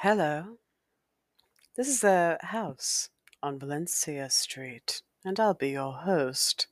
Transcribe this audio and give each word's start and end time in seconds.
Hello. 0.00 0.58
This 1.74 1.88
is 1.88 2.04
a 2.04 2.38
house 2.42 3.08
on 3.42 3.58
Valencia 3.58 4.28
Street, 4.28 5.00
and 5.24 5.40
I'll 5.40 5.54
be 5.54 5.70
your 5.70 5.94
host. 5.94 6.66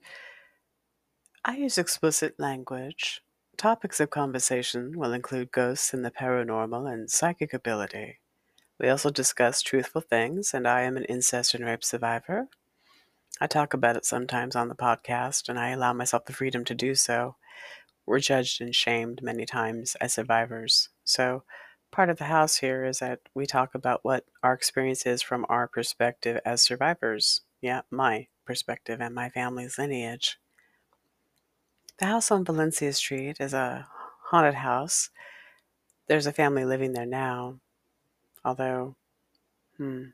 I 1.42 1.56
use 1.56 1.78
explicit 1.78 2.38
language. 2.38 3.22
Topics 3.56 3.98
of 3.98 4.10
conversation 4.10 4.98
will 4.98 5.14
include 5.14 5.52
ghosts 5.52 5.94
and 5.94 6.04
the 6.04 6.10
paranormal 6.10 6.92
and 6.92 7.10
psychic 7.10 7.54
ability. 7.54 8.18
We 8.78 8.90
also 8.90 9.08
discuss 9.08 9.62
truthful 9.62 10.02
things, 10.02 10.52
and 10.52 10.68
I 10.68 10.82
am 10.82 10.98
an 10.98 11.04
incest 11.04 11.54
and 11.54 11.64
rape 11.64 11.82
survivor. 11.82 12.48
I 13.40 13.46
talk 13.46 13.72
about 13.72 13.96
it 13.96 14.04
sometimes 14.04 14.54
on 14.54 14.68
the 14.68 14.74
podcast, 14.74 15.48
and 15.48 15.58
I 15.58 15.70
allow 15.70 15.94
myself 15.94 16.26
the 16.26 16.34
freedom 16.34 16.62
to 16.66 16.74
do 16.74 16.94
so. 16.94 17.36
We're 18.04 18.18
judged 18.18 18.60
and 18.60 18.74
shamed 18.74 19.22
many 19.22 19.46
times 19.46 19.94
as 19.94 20.12
survivors. 20.12 20.90
So, 21.04 21.44
part 21.94 22.10
of 22.10 22.18
the 22.18 22.24
house 22.24 22.56
here 22.56 22.84
is 22.84 22.98
that 22.98 23.20
we 23.34 23.46
talk 23.46 23.72
about 23.72 24.04
what 24.04 24.24
our 24.42 24.52
experience 24.52 25.06
is 25.06 25.22
from 25.22 25.46
our 25.48 25.68
perspective 25.68 26.40
as 26.44 26.60
survivors. 26.60 27.42
Yeah, 27.60 27.82
my 27.88 28.26
perspective 28.44 29.00
and 29.00 29.14
my 29.14 29.30
family's 29.30 29.78
lineage. 29.78 30.40
The 31.98 32.06
house 32.06 32.32
on 32.32 32.44
Valencia 32.44 32.92
Street 32.92 33.36
is 33.38 33.54
a 33.54 33.86
haunted 34.24 34.54
house. 34.54 35.10
There's 36.08 36.26
a 36.26 36.32
family 36.32 36.64
living 36.64 36.94
there 36.94 37.06
now, 37.06 37.60
although, 38.44 38.96
hmm, 39.76 40.06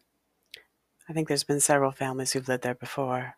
I 1.09 1.15
think 1.15 1.29
there's 1.29 1.45
been 1.45 1.61
several 1.61 1.93
families 1.93 2.33
who've 2.33 2.47
lived 2.47 2.63
there 2.63 2.75
before. 2.75 3.37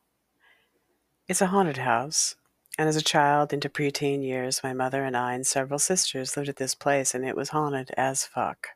It's 1.29 1.41
a 1.41 1.47
haunted 1.47 1.79
house, 1.79 2.35
and 2.79 2.89
as 2.89 2.97
a 2.97 3.03
child 3.03 3.53
into 3.53 3.69
preteen 3.69 4.25
years, 4.25 4.61
my 4.65 4.73
mother 4.73 5.05
and 5.05 5.17
I 5.17 5.35
and 5.35 5.47
several 5.47 5.79
sisters 5.79 6.37
lived 6.37 6.49
at 6.49 6.57
this 6.57 6.75
place, 6.75 7.15
and 7.15 7.25
it 7.25 7.37
was 7.37 7.51
haunted 7.51 7.91
as 7.97 8.25
fuck. 8.25 8.69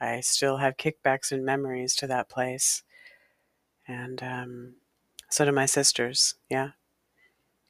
I 0.00 0.20
still 0.20 0.58
have 0.58 0.76
kickbacks 0.76 1.30
and 1.30 1.44
memories 1.44 1.94
to 1.96 2.06
that 2.08 2.28
place. 2.28 2.82
And 3.86 4.22
um, 4.22 4.74
so 5.30 5.44
do 5.44 5.52
my 5.52 5.66
sisters, 5.66 6.34
yeah. 6.50 6.70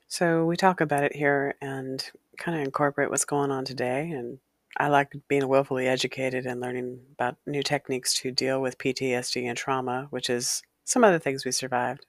So 0.09 0.45
we 0.45 0.57
talk 0.57 0.81
about 0.81 1.05
it 1.05 1.17
here 1.17 1.55
and 1.61 2.05
kind 2.39 2.57
of 2.57 2.65
incorporate 2.65 3.11
what's 3.11 3.25
going 3.25 3.51
on 3.51 3.65
today. 3.65 4.11
And 4.11 4.39
I 4.77 4.89
like 4.89 5.13
being 5.29 5.47
willfully 5.49 5.87
educated 5.87 6.47
and 6.47 6.61
learning 6.61 7.01
about 7.13 7.37
new 7.47 7.63
techniques 7.63 8.15
to 8.15 8.31
deal 8.31 8.61
with 8.61 8.79
PTSD 8.79 9.45
and 9.45 9.57
trauma, 9.57 10.07
which 10.11 10.31
is 10.31 10.63
some 10.85 11.05
of 11.05 11.13
the 11.13 11.19
things 11.19 11.45
we 11.45 11.53
survived. 11.53 12.07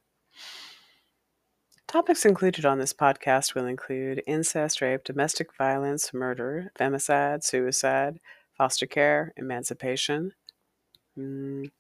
Topics 1.88 2.26
included 2.26 2.66
on 2.66 2.78
this 2.80 2.94
podcast 2.94 3.56
will 3.56 3.66
include 3.66 4.22
incest, 4.28 4.82
rape, 4.82 5.04
domestic 5.04 5.54
violence, 5.56 6.14
murder, 6.14 6.72
femicide, 6.80 7.44
suicide, 7.44 8.20
foster 8.58 8.86
care, 8.86 9.34
emancipation, 9.38 10.34
mm, 11.18 11.72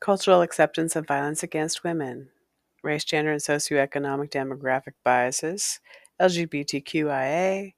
cultural 0.00 0.42
acceptance 0.42 0.96
of 0.96 1.06
violence 1.06 1.42
against 1.42 1.84
women, 1.84 2.30
race, 2.82 3.04
gender, 3.04 3.32
and 3.32 3.42
socioeconomic 3.42 4.30
demographic 4.30 4.94
biases, 5.04 5.80
LGBTQIA, 6.20 7.74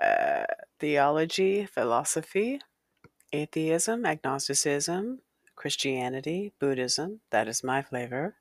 uh, 0.00 0.44
theology, 0.78 1.66
philosophy, 1.66 2.60
atheism, 3.32 4.06
agnosticism, 4.06 5.20
Christianity, 5.56 6.52
Buddhism. 6.60 7.20
That 7.30 7.48
is 7.48 7.64
my 7.64 7.82
flavor. 7.82 8.36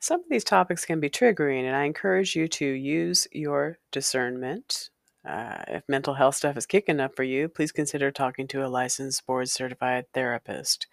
Some 0.00 0.20
of 0.20 0.26
these 0.30 0.44
topics 0.44 0.84
can 0.84 1.00
be 1.00 1.10
triggering, 1.10 1.64
and 1.64 1.74
I 1.74 1.84
encourage 1.84 2.36
you 2.36 2.46
to 2.48 2.66
use 2.66 3.26
your 3.32 3.78
discernment. 3.90 4.90
Uh, 5.26 5.64
if 5.68 5.82
mental 5.88 6.14
health 6.14 6.36
stuff 6.36 6.56
is 6.56 6.66
kicking 6.66 7.00
up 7.00 7.16
for 7.16 7.24
you, 7.24 7.48
please 7.48 7.72
consider 7.72 8.10
talking 8.10 8.46
to 8.48 8.64
a 8.64 8.68
licensed 8.68 9.26
board 9.26 9.48
certified 9.48 10.06
therapist. 10.14 10.86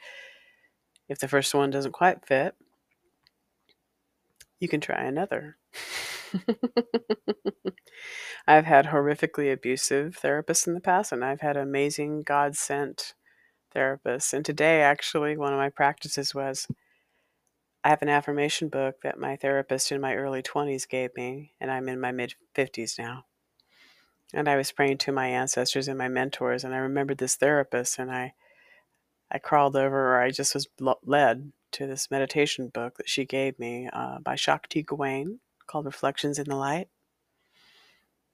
If 1.07 1.19
the 1.19 1.27
first 1.27 1.53
one 1.53 1.69
doesn't 1.69 1.91
quite 1.91 2.25
fit, 2.25 2.55
you 4.59 4.67
can 4.67 4.81
try 4.81 5.03
another. 5.03 5.57
I've 8.47 8.65
had 8.65 8.87
horrifically 8.87 9.53
abusive 9.53 10.19
therapists 10.21 10.67
in 10.67 10.73
the 10.73 10.79
past, 10.79 11.11
and 11.11 11.23
I've 11.23 11.41
had 11.41 11.57
amazing 11.57 12.23
God 12.23 12.55
sent 12.55 13.13
therapists. 13.75 14.33
And 14.33 14.43
today, 14.43 14.81
actually, 14.81 15.37
one 15.37 15.53
of 15.53 15.59
my 15.59 15.69
practices 15.69 16.33
was 16.33 16.67
I 17.85 17.89
have 17.89 18.01
an 18.01 18.09
affirmation 18.09 18.69
book 18.69 18.95
that 19.03 19.19
my 19.19 19.35
therapist 19.35 19.91
in 19.91 20.01
my 20.01 20.15
early 20.15 20.41
20s 20.41 20.89
gave 20.89 21.15
me, 21.15 21.53
and 21.61 21.69
I'm 21.69 21.87
in 21.87 22.01
my 22.01 22.11
mid 22.11 22.33
50s 22.55 22.97
now. 22.97 23.25
And 24.33 24.49
I 24.49 24.55
was 24.55 24.71
praying 24.71 24.97
to 24.99 25.11
my 25.11 25.27
ancestors 25.27 25.87
and 25.87 25.95
my 25.95 26.07
mentors, 26.07 26.63
and 26.63 26.73
I 26.73 26.79
remembered 26.79 27.19
this 27.19 27.35
therapist, 27.35 27.99
and 27.99 28.11
I, 28.11 28.33
I 29.29 29.37
crawled 29.37 29.75
over, 29.75 30.15
or 30.15 30.19
I 30.19 30.31
just 30.31 30.55
was 30.55 30.67
led 31.03 31.51
to 31.73 31.85
this 31.85 32.09
meditation 32.09 32.69
book 32.69 32.97
that 32.97 33.07
she 33.07 33.23
gave 33.23 33.59
me 33.59 33.87
uh, 33.93 34.17
by 34.17 34.33
Shakti 34.33 34.81
Gawain 34.81 35.39
called 35.67 35.85
Reflections 35.85 36.39
in 36.39 36.49
the 36.49 36.55
Light. 36.55 36.87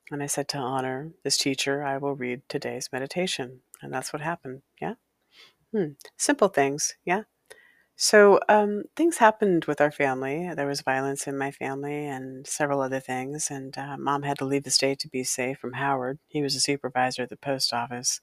And 0.10 0.24
I 0.24 0.28
said, 0.28 0.48
to 0.50 0.60
honor 0.60 1.12
this 1.26 1.38
teacher, 1.38 1.84
I 1.84 1.98
will 1.98 2.16
read 2.16 2.44
today's 2.48 2.88
meditation. 2.94 3.60
And 3.82 3.94
that's 3.94 4.14
what 4.14 4.22
happened. 4.22 4.62
Yeah. 4.82 4.94
Hmm. 5.74 5.94
Simple 6.16 6.48
things. 6.48 6.96
Yeah. 7.04 7.24
So 8.02 8.40
um, 8.50 8.86
things 8.96 9.18
happened 9.18 9.66
with 9.66 9.80
our 9.80 9.92
family. 9.92 10.52
There 10.56 10.66
was 10.66 10.82
violence 10.82 11.28
in 11.28 11.38
my 11.38 11.52
family 11.52 12.08
and 12.08 12.48
several 12.48 12.82
other 12.82 13.00
things. 13.00 13.52
And 13.52 13.78
uh, 13.78 13.96
mom 13.96 14.24
had 14.24 14.40
to 14.40 14.46
leave 14.46 14.64
the 14.64 14.72
state 14.72 14.98
to 15.02 15.08
be 15.08 15.24
safe 15.24 15.60
from 15.60 15.74
Howard. 15.74 16.18
He 16.28 16.42
was 16.42 16.56
a 16.56 16.60
supervisor 16.60 17.22
at 17.22 17.30
the 17.30 17.38
post 17.38 17.72
office. 17.72 18.20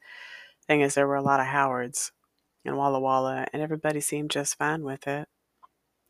Thing 0.67 0.81
is, 0.81 0.95
there 0.95 1.07
were 1.07 1.15
a 1.15 1.23
lot 1.23 1.39
of 1.39 1.47
Howards 1.47 2.11
in 2.65 2.75
Walla 2.75 2.99
Walla, 2.99 3.47
and 3.53 3.63
everybody 3.63 4.01
seemed 4.01 4.33
just 4.33 4.59
fine 4.59 4.83
with 4.83 5.07
it. 5.07 5.29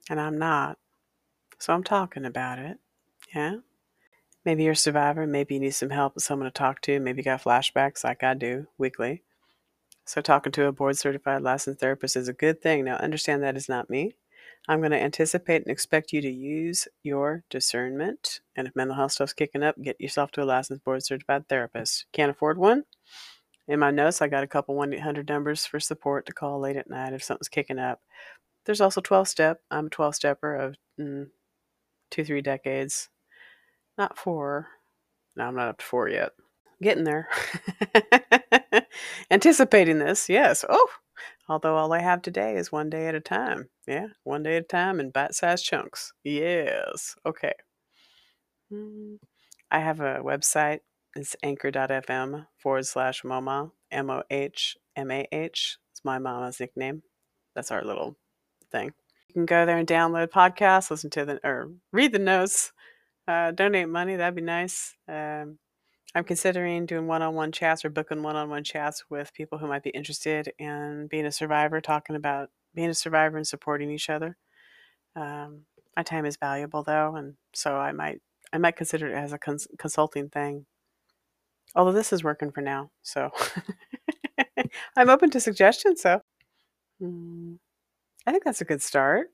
And 0.08 0.18
I'm 0.18 0.38
not. 0.38 0.78
So 1.58 1.74
I'm 1.74 1.84
talking 1.84 2.24
about 2.24 2.58
it. 2.58 2.78
Yeah. 3.34 3.56
Maybe 4.46 4.64
you're 4.64 4.72
a 4.72 4.76
survivor. 4.76 5.26
Maybe 5.26 5.54
you 5.54 5.60
need 5.60 5.72
some 5.72 5.90
help 5.90 6.14
with 6.14 6.24
someone 6.24 6.46
to 6.46 6.50
talk 6.50 6.80
to. 6.82 7.00
Maybe 7.00 7.18
you 7.18 7.24
got 7.24 7.44
flashbacks 7.44 8.02
like 8.02 8.22
I 8.22 8.32
do 8.32 8.68
weekly. 8.78 9.24
So, 10.08 10.22
talking 10.22 10.52
to 10.52 10.64
a 10.64 10.72
board 10.72 10.96
certified 10.96 11.42
licensed 11.42 11.80
therapist 11.80 12.16
is 12.16 12.28
a 12.28 12.32
good 12.32 12.62
thing. 12.62 12.82
Now, 12.82 12.96
understand 12.96 13.42
that 13.42 13.58
is 13.58 13.68
not 13.68 13.90
me. 13.90 14.14
I'm 14.66 14.80
going 14.80 14.92
to 14.92 14.98
anticipate 14.98 15.60
and 15.60 15.70
expect 15.70 16.14
you 16.14 16.22
to 16.22 16.30
use 16.30 16.88
your 17.02 17.44
discernment. 17.50 18.40
And 18.56 18.66
if 18.66 18.74
mental 18.74 18.96
health 18.96 19.12
stuff's 19.12 19.34
kicking 19.34 19.62
up, 19.62 19.76
get 19.82 20.00
yourself 20.00 20.30
to 20.30 20.42
a 20.42 20.46
licensed 20.46 20.82
board 20.82 21.04
certified 21.04 21.46
therapist. 21.50 22.06
Can't 22.14 22.30
afford 22.30 22.56
one? 22.56 22.84
In 23.66 23.80
my 23.80 23.90
notes, 23.90 24.22
I 24.22 24.28
got 24.28 24.42
a 24.42 24.46
couple 24.46 24.74
1 24.76 24.94
800 24.94 25.28
numbers 25.28 25.66
for 25.66 25.78
support 25.78 26.24
to 26.24 26.32
call 26.32 26.58
late 26.58 26.76
at 26.76 26.88
night 26.88 27.12
if 27.12 27.22
something's 27.22 27.50
kicking 27.50 27.78
up. 27.78 28.00
There's 28.64 28.80
also 28.80 29.02
12 29.02 29.28
step. 29.28 29.60
I'm 29.70 29.88
a 29.88 29.90
12 29.90 30.14
stepper 30.14 30.54
of 30.54 30.76
mm, 30.98 31.26
two, 32.10 32.24
three 32.24 32.40
decades. 32.40 33.10
Not 33.98 34.16
four. 34.16 34.68
No, 35.36 35.44
I'm 35.44 35.54
not 35.54 35.68
up 35.68 35.78
to 35.80 35.84
four 35.84 36.08
yet. 36.08 36.30
Getting 36.80 37.04
there. 37.04 37.28
Anticipating 39.30 39.98
this, 39.98 40.28
yes. 40.28 40.64
Oh, 40.68 40.88
although 41.48 41.76
all 41.76 41.92
I 41.92 42.00
have 42.00 42.22
today 42.22 42.56
is 42.56 42.72
one 42.72 42.90
day 42.90 43.06
at 43.06 43.14
a 43.14 43.20
time. 43.20 43.68
Yeah, 43.86 44.08
one 44.24 44.42
day 44.42 44.56
at 44.56 44.64
a 44.64 44.66
time 44.66 45.00
in 45.00 45.10
bite 45.10 45.34
sized 45.34 45.64
chunks. 45.64 46.12
Yes. 46.24 47.14
Okay. 47.26 47.54
Mm, 48.72 49.18
I 49.70 49.78
have 49.80 50.00
a 50.00 50.20
website. 50.22 50.80
It's 51.16 51.34
anchor.fm 51.42 52.46
forward 52.58 52.86
slash 52.86 53.22
Mohmah, 53.22 53.70
M 53.90 54.10
O 54.10 54.22
H 54.30 54.76
M 54.96 55.10
A 55.10 55.26
H. 55.32 55.78
It's 55.92 56.04
my 56.04 56.18
mama's 56.18 56.60
nickname. 56.60 57.02
That's 57.54 57.70
our 57.70 57.84
little 57.84 58.16
thing. 58.70 58.92
You 59.28 59.34
can 59.34 59.46
go 59.46 59.66
there 59.66 59.78
and 59.78 59.88
download 59.88 60.28
podcasts, 60.28 60.90
listen 60.90 61.10
to 61.10 61.24
the, 61.24 61.40
or 61.44 61.70
read 61.92 62.12
the 62.12 62.18
notes, 62.18 62.72
uh, 63.26 63.50
donate 63.50 63.88
money. 63.88 64.16
That'd 64.16 64.34
be 64.34 64.42
nice. 64.42 64.94
Um, 65.08 65.58
I'm 66.14 66.24
considering 66.24 66.86
doing 66.86 67.06
one 67.06 67.22
on 67.22 67.34
one 67.34 67.52
chats 67.52 67.84
or 67.84 67.90
booking 67.90 68.22
one 68.22 68.36
on 68.36 68.48
one 68.50 68.64
chats 68.64 69.04
with 69.10 69.34
people 69.34 69.58
who 69.58 69.66
might 69.68 69.82
be 69.82 69.90
interested 69.90 70.52
in 70.58 71.06
being 71.08 71.26
a 71.26 71.32
survivor, 71.32 71.80
talking 71.80 72.16
about 72.16 72.50
being 72.74 72.88
a 72.90 72.94
survivor 72.94 73.36
and 73.36 73.46
supporting 73.46 73.90
each 73.90 74.08
other. 74.10 74.36
Um, 75.16 75.62
my 75.96 76.02
time 76.02 76.26
is 76.26 76.36
valuable 76.36 76.82
though, 76.82 77.16
and 77.16 77.34
so 77.54 77.76
I 77.76 77.92
might 77.92 78.20
I 78.52 78.58
might 78.58 78.76
consider 78.76 79.08
it 79.08 79.14
as 79.14 79.32
a 79.32 79.38
cons- 79.38 79.68
consulting 79.78 80.28
thing. 80.30 80.66
Although 81.74 81.92
this 81.92 82.12
is 82.12 82.24
working 82.24 82.50
for 82.50 82.60
now, 82.62 82.90
so 83.02 83.30
I'm 84.96 85.10
open 85.10 85.30
to 85.30 85.40
suggestions. 85.40 86.02
So 86.02 86.20
mm, 87.02 87.58
I 88.26 88.32
think 88.32 88.44
that's 88.44 88.60
a 88.60 88.66
good 88.66 88.82
start. 88.82 89.28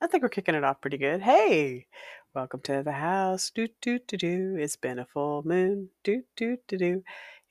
I 0.00 0.06
think 0.06 0.22
we're 0.22 0.28
kicking 0.28 0.54
it 0.54 0.64
off 0.64 0.80
pretty 0.80 0.98
good. 0.98 1.20
Hey, 1.20 1.86
welcome 2.34 2.60
to 2.60 2.82
the 2.82 2.92
house. 2.92 3.50
Do 3.54 3.68
do 3.80 3.98
do 4.06 4.16
do. 4.16 4.56
It's 4.58 4.76
been 4.76 4.98
a 4.98 5.06
full 5.06 5.42
moon. 5.44 5.88
Do 6.04 6.22
do 6.36 6.58
do 6.68 6.76
do. 6.76 7.02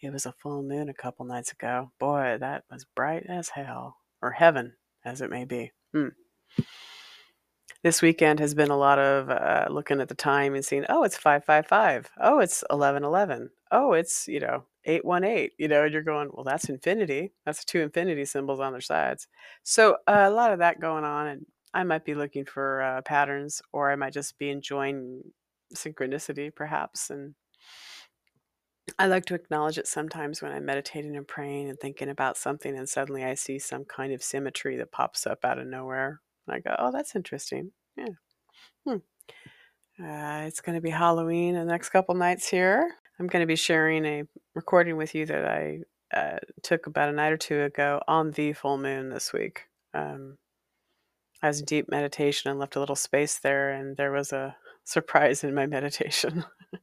It 0.01 0.11
was 0.11 0.25
a 0.25 0.31
full 0.31 0.61
moon 0.61 0.89
a 0.89 0.93
couple 0.93 1.25
nights 1.25 1.51
ago. 1.51 1.91
Boy, 1.99 2.37
that 2.39 2.63
was 2.71 2.85
bright 2.95 3.25
as 3.27 3.49
hell, 3.49 3.97
or 4.21 4.31
heaven, 4.31 4.73
as 5.03 5.21
it 5.21 5.29
may 5.29 5.45
be. 5.45 5.71
Hmm. 5.93 6.09
This 7.83 8.01
weekend 8.01 8.39
has 8.39 8.53
been 8.53 8.69
a 8.69 8.77
lot 8.77 8.99
of 8.99 9.29
uh, 9.29 9.65
looking 9.69 10.01
at 10.01 10.09
the 10.09 10.15
time 10.15 10.55
and 10.55 10.65
seeing, 10.65 10.85
oh, 10.89 11.03
it's 11.03 11.17
five 11.17 11.45
five 11.45 11.67
five. 11.67 12.09
Oh, 12.19 12.39
it's 12.39 12.63
eleven 12.69 13.03
eleven. 13.03 13.49
Oh, 13.71 13.93
it's 13.93 14.27
you 14.27 14.39
know 14.39 14.65
818, 14.87 15.49
you 15.57 15.67
know, 15.67 15.83
you're 15.83 16.01
going, 16.01 16.29
well, 16.31 16.45
that's 16.45 16.69
infinity. 16.69 17.33
That's 17.45 17.65
two 17.65 17.81
infinity 17.81 18.23
symbols 18.23 18.61
on 18.61 18.71
their 18.71 18.81
sides. 18.81 19.27
So 19.63 19.97
uh, 20.07 20.23
a 20.25 20.29
lot 20.29 20.53
of 20.53 20.59
that 20.59 20.79
going 20.79 21.03
on. 21.03 21.27
And 21.27 21.45
I 21.77 21.83
might 21.83 22.05
be 22.05 22.15
looking 22.15 22.43
for 22.43 22.81
uh, 22.81 23.01
patterns 23.03 23.61
or 23.71 23.91
I 23.91 23.95
might 23.95 24.11
just 24.11 24.39
be 24.39 24.49
enjoying 24.49 25.21
synchronicity, 25.75 26.53
perhaps. 26.53 27.11
And 27.11 27.35
I 28.97 29.05
like 29.05 29.25
to 29.25 29.35
acknowledge 29.35 29.77
it 29.77 29.85
sometimes 29.85 30.41
when 30.41 30.51
I'm 30.51 30.65
meditating 30.65 31.15
and 31.15 31.27
praying 31.27 31.69
and 31.69 31.79
thinking 31.79 32.09
about 32.09 32.35
something, 32.35 32.75
and 32.75 32.89
suddenly 32.89 33.23
I 33.23 33.35
see 33.35 33.59
some 33.59 33.85
kind 33.85 34.11
of 34.11 34.23
symmetry 34.23 34.75
that 34.77 34.91
pops 34.91 35.27
up 35.27 35.45
out 35.45 35.59
of 35.59 35.67
nowhere. 35.67 36.19
And 36.47 36.55
I 36.55 36.59
go, 36.61 36.75
oh, 36.79 36.91
that's 36.91 37.15
interesting. 37.15 37.73
Yeah. 37.95 38.15
Hmm. 38.83 40.03
Uh, 40.03 40.47
it's 40.47 40.61
going 40.61 40.77
to 40.77 40.81
be 40.81 40.89
Halloween 40.89 41.53
the 41.53 41.63
next 41.63 41.89
couple 41.89 42.15
nights 42.15 42.47
here. 42.47 42.89
I'm 43.19 43.27
going 43.27 43.43
to 43.43 43.47
be 43.47 43.55
sharing 43.55 44.03
a 44.03 44.23
recording 44.55 44.97
with 44.97 45.13
you 45.13 45.27
that 45.27 45.45
I 45.45 45.81
uh, 46.11 46.37
took 46.63 46.87
about 46.87 47.09
a 47.09 47.11
night 47.11 47.33
or 47.33 47.37
two 47.37 47.61
ago 47.61 48.01
on 48.07 48.31
the 48.31 48.53
full 48.53 48.79
moon 48.79 49.09
this 49.09 49.31
week. 49.31 49.65
Um, 49.93 50.39
I 51.41 51.47
was 51.47 51.59
in 51.59 51.65
deep 51.65 51.89
meditation 51.89 52.49
and 52.49 52.59
left 52.59 52.75
a 52.75 52.79
little 52.79 52.95
space 52.95 53.37
there, 53.39 53.71
and 53.71 53.95
there 53.97 54.11
was 54.11 54.31
a 54.33 54.55
surprise 54.83 55.43
in 55.43 55.53
my 55.53 55.67
meditation. 55.67 56.45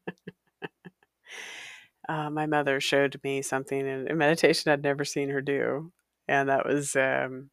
uh, 2.09 2.31
my 2.31 2.47
mother 2.47 2.81
showed 2.81 3.21
me 3.25 3.43
something 3.43 3.87
in, 3.87 4.17
meditation 4.17 4.71
I'd 4.71 4.83
never 4.83 5.05
seen 5.05 5.31
her 5.31 5.41
do, 5.41 5.93
and 6.29 6.49
that 6.49 6.67
was 6.67 6.95
um, 6.97 7.51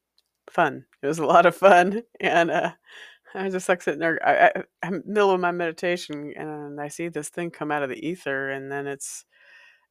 fun. 0.49 0.85
It 1.01 1.07
was 1.07 1.19
a 1.19 1.25
lot 1.25 1.45
of 1.45 1.55
fun, 1.55 2.03
and 2.19 2.51
uh, 2.51 2.71
I 3.33 3.45
was 3.45 3.53
just 3.53 3.69
like 3.69 3.81
sitting 3.81 3.99
there. 3.99 4.19
I, 4.25 4.47
I, 4.47 4.63
I'm 4.83 5.03
middle 5.05 5.31
of 5.31 5.39
my 5.41 5.51
meditation, 5.51 6.33
and 6.35 6.79
I 6.79 6.87
see 6.89 7.07
this 7.09 7.29
thing 7.29 7.51
come 7.51 7.71
out 7.71 7.83
of 7.83 7.89
the 7.89 8.07
ether, 8.07 8.51
and 8.51 8.71
then 8.71 8.87
it's, 8.87 9.25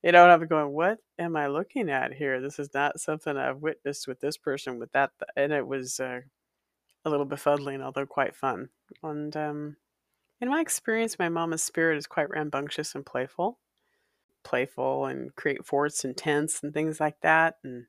you 0.02 0.12
know, 0.12 0.24
and 0.24 0.32
I'm 0.32 0.46
going, 0.46 0.72
"What 0.72 0.98
am 1.18 1.36
I 1.36 1.48
looking 1.48 1.90
at 1.90 2.14
here? 2.14 2.40
This 2.40 2.58
is 2.58 2.70
not 2.74 3.00
something 3.00 3.36
I've 3.36 3.58
witnessed 3.58 4.06
with 4.08 4.20
this 4.20 4.36
person, 4.36 4.78
with 4.78 4.92
that." 4.92 5.10
And 5.36 5.52
it 5.52 5.66
was 5.66 6.00
uh, 6.00 6.20
a 7.04 7.10
little 7.10 7.26
befuddling, 7.26 7.82
although 7.82 8.06
quite 8.06 8.34
fun. 8.34 8.68
And 9.02 9.36
um, 9.36 9.76
in 10.40 10.48
my 10.48 10.60
experience, 10.60 11.18
my 11.18 11.28
mama's 11.28 11.62
spirit 11.62 11.98
is 11.98 12.06
quite 12.06 12.30
rambunctious 12.30 12.94
and 12.94 13.04
playful, 13.04 13.58
playful, 14.44 15.06
and 15.06 15.34
create 15.34 15.66
forts 15.66 16.04
and 16.04 16.16
tents 16.16 16.62
and 16.62 16.72
things 16.72 17.00
like 17.00 17.20
that, 17.22 17.56
and 17.64 17.86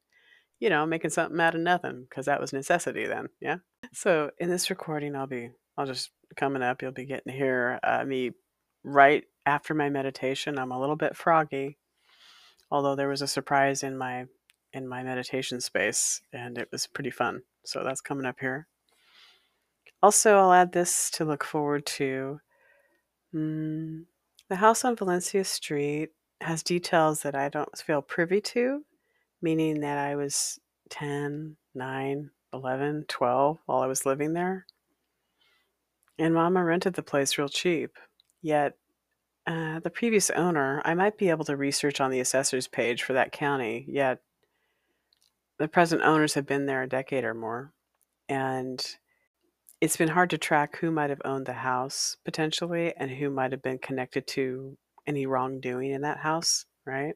you 0.60 0.70
know, 0.70 0.86
making 0.86 1.10
something 1.10 1.40
out 1.40 1.56
of 1.56 1.62
nothing 1.62 2.06
because 2.08 2.28
that 2.28 2.40
was 2.40 2.54
necessity 2.54 3.08
then. 3.08 3.30
Yeah. 3.42 3.58
So 3.94 4.30
in 4.38 4.50
this 4.50 4.70
recording, 4.70 5.16
I'll 5.16 5.28
be, 5.28 5.50
I'll 5.76 5.88
just 5.88 6.12
coming 6.36 6.62
up, 6.62 6.82
you'll 6.82 6.92
be 6.92 7.06
getting 7.06 7.34
hear 7.34 7.80
uh, 7.84 8.06
me 8.06 8.32
right 8.84 9.24
after 9.46 9.74
my 9.74 9.90
meditation. 9.90 10.60
I'm 10.60 10.72
a 10.72 10.80
little 10.80 10.96
bit 10.96 11.16
froggy, 11.16 11.78
although 12.70 12.96
there 12.96 13.10
was 13.10 13.22
a 13.22 13.28
surprise 13.28 13.84
in 13.84 13.98
my 13.98 14.26
in 14.74 14.88
my 14.88 15.04
meditation 15.04 15.60
space 15.60 16.22
and 16.32 16.58
it 16.58 16.70
was 16.72 16.88
pretty 16.88 17.12
fun. 17.12 17.42
So 17.66 17.84
that's 17.84 18.00
coming 18.00 18.26
up 18.26 18.38
here. 18.40 18.68
Also, 20.04 20.38
I'll 20.38 20.54
add 20.54 20.72
this 20.72 21.10
to 21.12 21.26
look 21.26 21.44
forward 21.44 21.86
to. 21.86 22.40
Mm, 23.34 24.06
the 24.50 24.56
house 24.56 24.84
on 24.84 24.96
Valencia 24.96 25.44
Street 25.44 26.10
has 26.42 26.64
details 26.64 27.22
that 27.22 27.36
I 27.36 27.50
don't 27.50 27.78
feel 27.78 28.02
privy 28.02 28.42
to 28.42 28.84
meaning 29.42 29.82
that 29.82 29.98
I 29.98 30.16
was 30.16 30.60
10, 30.90 31.56
9, 31.74 32.30
11, 32.54 33.06
12 33.08 33.58
while 33.66 33.82
I 33.82 33.88
was 33.88 34.06
living 34.06 34.34
there. 34.34 34.66
And 36.20 36.34
mama 36.34 36.64
rented 36.64 36.94
the 36.94 37.04
place 37.04 37.38
real 37.38 37.50
cheap. 37.50 37.98
Yet, 38.42 38.78
uh, 39.48 39.80
the 39.80 39.90
previous 39.90 40.30
owner, 40.30 40.82
I 40.86 40.94
might 40.94 41.18
be 41.18 41.30
able 41.30 41.46
to 41.46 41.58
research 41.58 42.00
on 42.00 42.12
the 42.12 42.20
assessor's 42.20 42.68
page 42.68 43.04
for 43.04 43.14
that 43.14 43.32
county, 43.32 43.86
yet 43.88 44.20
the 45.58 45.68
present 45.68 46.02
owners 46.04 46.36
have 46.36 46.46
been 46.46 46.66
there 46.66 46.84
a 46.84 46.90
decade 46.90 47.24
or 47.24 47.34
more. 47.34 47.74
And 48.30 48.84
it's 49.82 49.98
been 49.98 50.10
hard 50.10 50.30
to 50.30 50.38
track 50.38 50.78
who 50.78 50.92
might 50.92 51.10
have 51.10 51.22
owned 51.26 51.48
the 51.48 51.54
house 51.54 52.18
potentially 52.24 52.94
and 52.96 53.12
who 53.12 53.30
might 53.30 53.52
have 53.52 53.62
been 53.62 53.80
connected 53.80 54.28
to 54.28 54.78
any 55.06 55.26
wrongdoing 55.26 55.92
in 55.92 56.02
that 56.02 56.20
house, 56.20 56.66
right? 56.86 57.16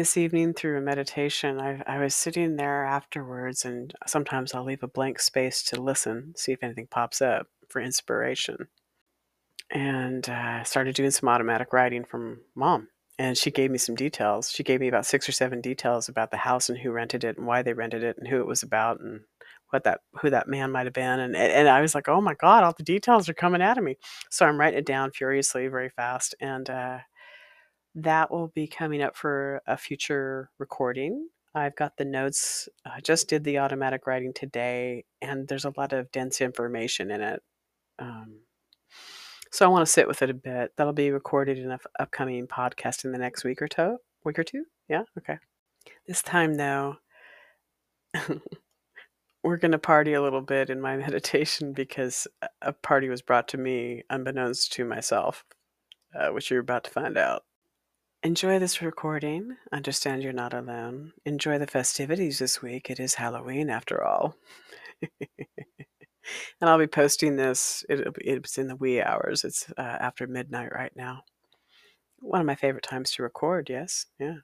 this 0.00 0.16
evening 0.16 0.54
through 0.54 0.78
a 0.78 0.80
meditation, 0.80 1.60
I, 1.60 1.82
I 1.86 1.98
was 1.98 2.14
sitting 2.14 2.56
there 2.56 2.84
afterwards, 2.84 3.64
and 3.64 3.92
sometimes 4.06 4.54
I'll 4.54 4.64
leave 4.64 4.82
a 4.82 4.88
blank 4.88 5.20
space 5.20 5.62
to 5.64 5.80
listen, 5.80 6.34
see 6.36 6.52
if 6.52 6.62
anything 6.62 6.86
pops 6.86 7.20
up 7.20 7.48
for 7.68 7.80
inspiration. 7.80 8.68
And 9.70 10.28
I 10.28 10.60
uh, 10.60 10.64
started 10.64 10.94
doing 10.94 11.10
some 11.10 11.28
automatic 11.28 11.72
writing 11.72 12.04
from 12.04 12.40
mom. 12.54 12.88
And 13.18 13.36
she 13.36 13.50
gave 13.50 13.70
me 13.70 13.76
some 13.76 13.94
details. 13.94 14.50
She 14.50 14.62
gave 14.62 14.80
me 14.80 14.88
about 14.88 15.04
six 15.04 15.28
or 15.28 15.32
seven 15.32 15.60
details 15.60 16.08
about 16.08 16.30
the 16.30 16.38
house 16.38 16.70
and 16.70 16.78
who 16.78 16.90
rented 16.90 17.22
it 17.22 17.36
and 17.36 17.46
why 17.46 17.60
they 17.60 17.74
rented 17.74 18.02
it 18.02 18.16
and 18.16 18.26
who 18.26 18.40
it 18.40 18.46
was 18.46 18.62
about 18.62 19.00
and 19.00 19.20
what 19.70 19.84
that 19.84 20.00
who 20.20 20.30
that 20.30 20.48
man 20.48 20.70
might 20.70 20.86
have 20.86 20.92
been. 20.92 21.20
And 21.20 21.36
and 21.36 21.68
I 21.68 21.80
was 21.80 21.94
like, 21.94 22.08
oh 22.08 22.20
my 22.20 22.34
god, 22.34 22.64
all 22.64 22.74
the 22.76 22.82
details 22.82 23.28
are 23.28 23.34
coming 23.34 23.62
out 23.62 23.78
of 23.78 23.84
me. 23.84 23.96
So 24.30 24.46
I'm 24.46 24.58
writing 24.58 24.78
it 24.78 24.86
down 24.86 25.10
furiously, 25.12 25.68
very 25.68 25.90
fast, 25.90 26.34
and 26.40 26.68
uh, 26.68 26.98
that 27.94 28.30
will 28.30 28.48
be 28.48 28.66
coming 28.66 29.02
up 29.02 29.16
for 29.16 29.62
a 29.66 29.76
future 29.76 30.50
recording. 30.58 31.28
I've 31.54 31.74
got 31.74 31.96
the 31.96 32.04
notes. 32.04 32.68
I 32.86 33.00
just 33.00 33.28
did 33.28 33.42
the 33.42 33.58
automatic 33.58 34.06
writing 34.06 34.32
today, 34.32 35.04
and 35.20 35.48
there's 35.48 35.64
a 35.64 35.72
lot 35.76 35.92
of 35.92 36.12
dense 36.12 36.40
information 36.40 37.10
in 37.10 37.20
it. 37.20 37.42
Um, 37.98 38.40
so 39.52 39.66
I 39.66 39.68
want 39.68 39.84
to 39.84 39.92
sit 39.92 40.06
with 40.06 40.22
it 40.22 40.30
a 40.30 40.34
bit. 40.34 40.72
That'll 40.76 40.92
be 40.92 41.10
recorded 41.10 41.58
in 41.58 41.70
an 41.70 41.78
upcoming 41.98 42.46
podcast 42.46 43.04
in 43.04 43.10
the 43.10 43.18
next 43.18 43.42
week 43.42 43.60
or 43.60 43.68
two. 43.68 43.96
Week 44.24 44.38
or 44.38 44.44
two? 44.44 44.64
Yeah. 44.88 45.02
Okay. 45.18 45.38
This 46.06 46.22
time 46.22 46.54
though, 46.54 46.96
we're 49.42 49.56
going 49.56 49.72
to 49.72 49.78
party 49.78 50.12
a 50.12 50.22
little 50.22 50.42
bit 50.42 50.70
in 50.70 50.80
my 50.80 50.96
meditation 50.96 51.72
because 51.72 52.26
a 52.62 52.72
party 52.72 53.08
was 53.08 53.22
brought 53.22 53.48
to 53.48 53.58
me 53.58 54.02
unbeknownst 54.10 54.72
to 54.74 54.84
myself, 54.84 55.44
uh, 56.18 56.28
which 56.28 56.50
you're 56.50 56.60
about 56.60 56.84
to 56.84 56.90
find 56.90 57.16
out. 57.16 57.44
Enjoy 58.22 58.58
this 58.58 58.82
recording. 58.82 59.56
Understand 59.72 60.22
you're 60.22 60.34
not 60.34 60.52
alone. 60.52 61.12
Enjoy 61.24 61.58
the 61.58 61.66
festivities 61.66 62.38
this 62.38 62.60
week. 62.60 62.90
It 62.90 63.00
is 63.00 63.14
Halloween 63.14 63.70
after 63.70 64.04
all. 64.04 64.36
and 65.00 65.48
I'll 66.60 66.78
be 66.78 66.86
posting 66.86 67.36
this. 67.36 67.82
It, 67.88 68.06
it's 68.18 68.58
in 68.58 68.68
the 68.68 68.76
wee 68.76 69.00
hours. 69.00 69.42
It's 69.42 69.70
uh, 69.78 69.80
after 69.80 70.26
midnight 70.26 70.72
right 70.74 70.92
now. 70.94 71.22
One 72.18 72.42
of 72.42 72.46
my 72.46 72.56
favorite 72.56 72.84
times 72.84 73.12
to 73.12 73.22
record, 73.22 73.70
yes. 73.70 74.04
Yeah. 74.18 74.40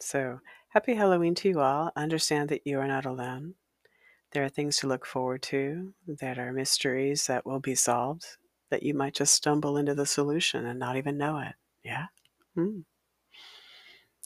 So, 0.00 0.38
happy 0.68 0.94
Halloween 0.94 1.34
to 1.36 1.48
you 1.48 1.60
all. 1.60 1.90
Understand 1.96 2.50
that 2.50 2.64
you 2.64 2.78
are 2.78 2.86
not 2.86 3.04
alone. 3.04 3.54
There 4.32 4.44
are 4.44 4.48
things 4.48 4.78
to 4.78 4.86
look 4.86 5.04
forward 5.04 5.42
to, 5.42 5.92
that 6.06 6.38
are 6.38 6.52
mysteries 6.52 7.26
that 7.26 7.44
will 7.44 7.60
be 7.60 7.74
solved, 7.74 8.24
that 8.70 8.82
you 8.82 8.94
might 8.94 9.14
just 9.14 9.34
stumble 9.34 9.76
into 9.76 9.94
the 9.94 10.06
solution 10.06 10.64
and 10.66 10.78
not 10.78 10.96
even 10.96 11.18
know 11.18 11.38
it. 11.38 11.54
Yeah? 11.84 12.06
Mm. 12.56 12.84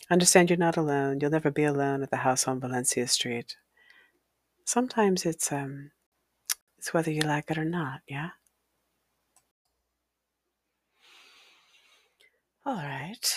Understand 0.08 0.50
you're 0.50 0.56
not 0.58 0.76
alone. 0.76 1.18
You'll 1.20 1.32
never 1.32 1.50
be 1.50 1.64
alone 1.64 2.02
at 2.02 2.10
the 2.10 2.18
house 2.18 2.46
on 2.46 2.60
Valencia 2.60 3.08
Street. 3.08 3.56
Sometimes 4.64 5.26
it's 5.26 5.50
um 5.50 5.90
it's 6.78 6.94
whether 6.94 7.10
you 7.10 7.22
like 7.22 7.50
it 7.50 7.58
or 7.58 7.64
not, 7.64 8.00
yeah? 8.08 8.30
All 12.64 12.76
right. 12.76 13.36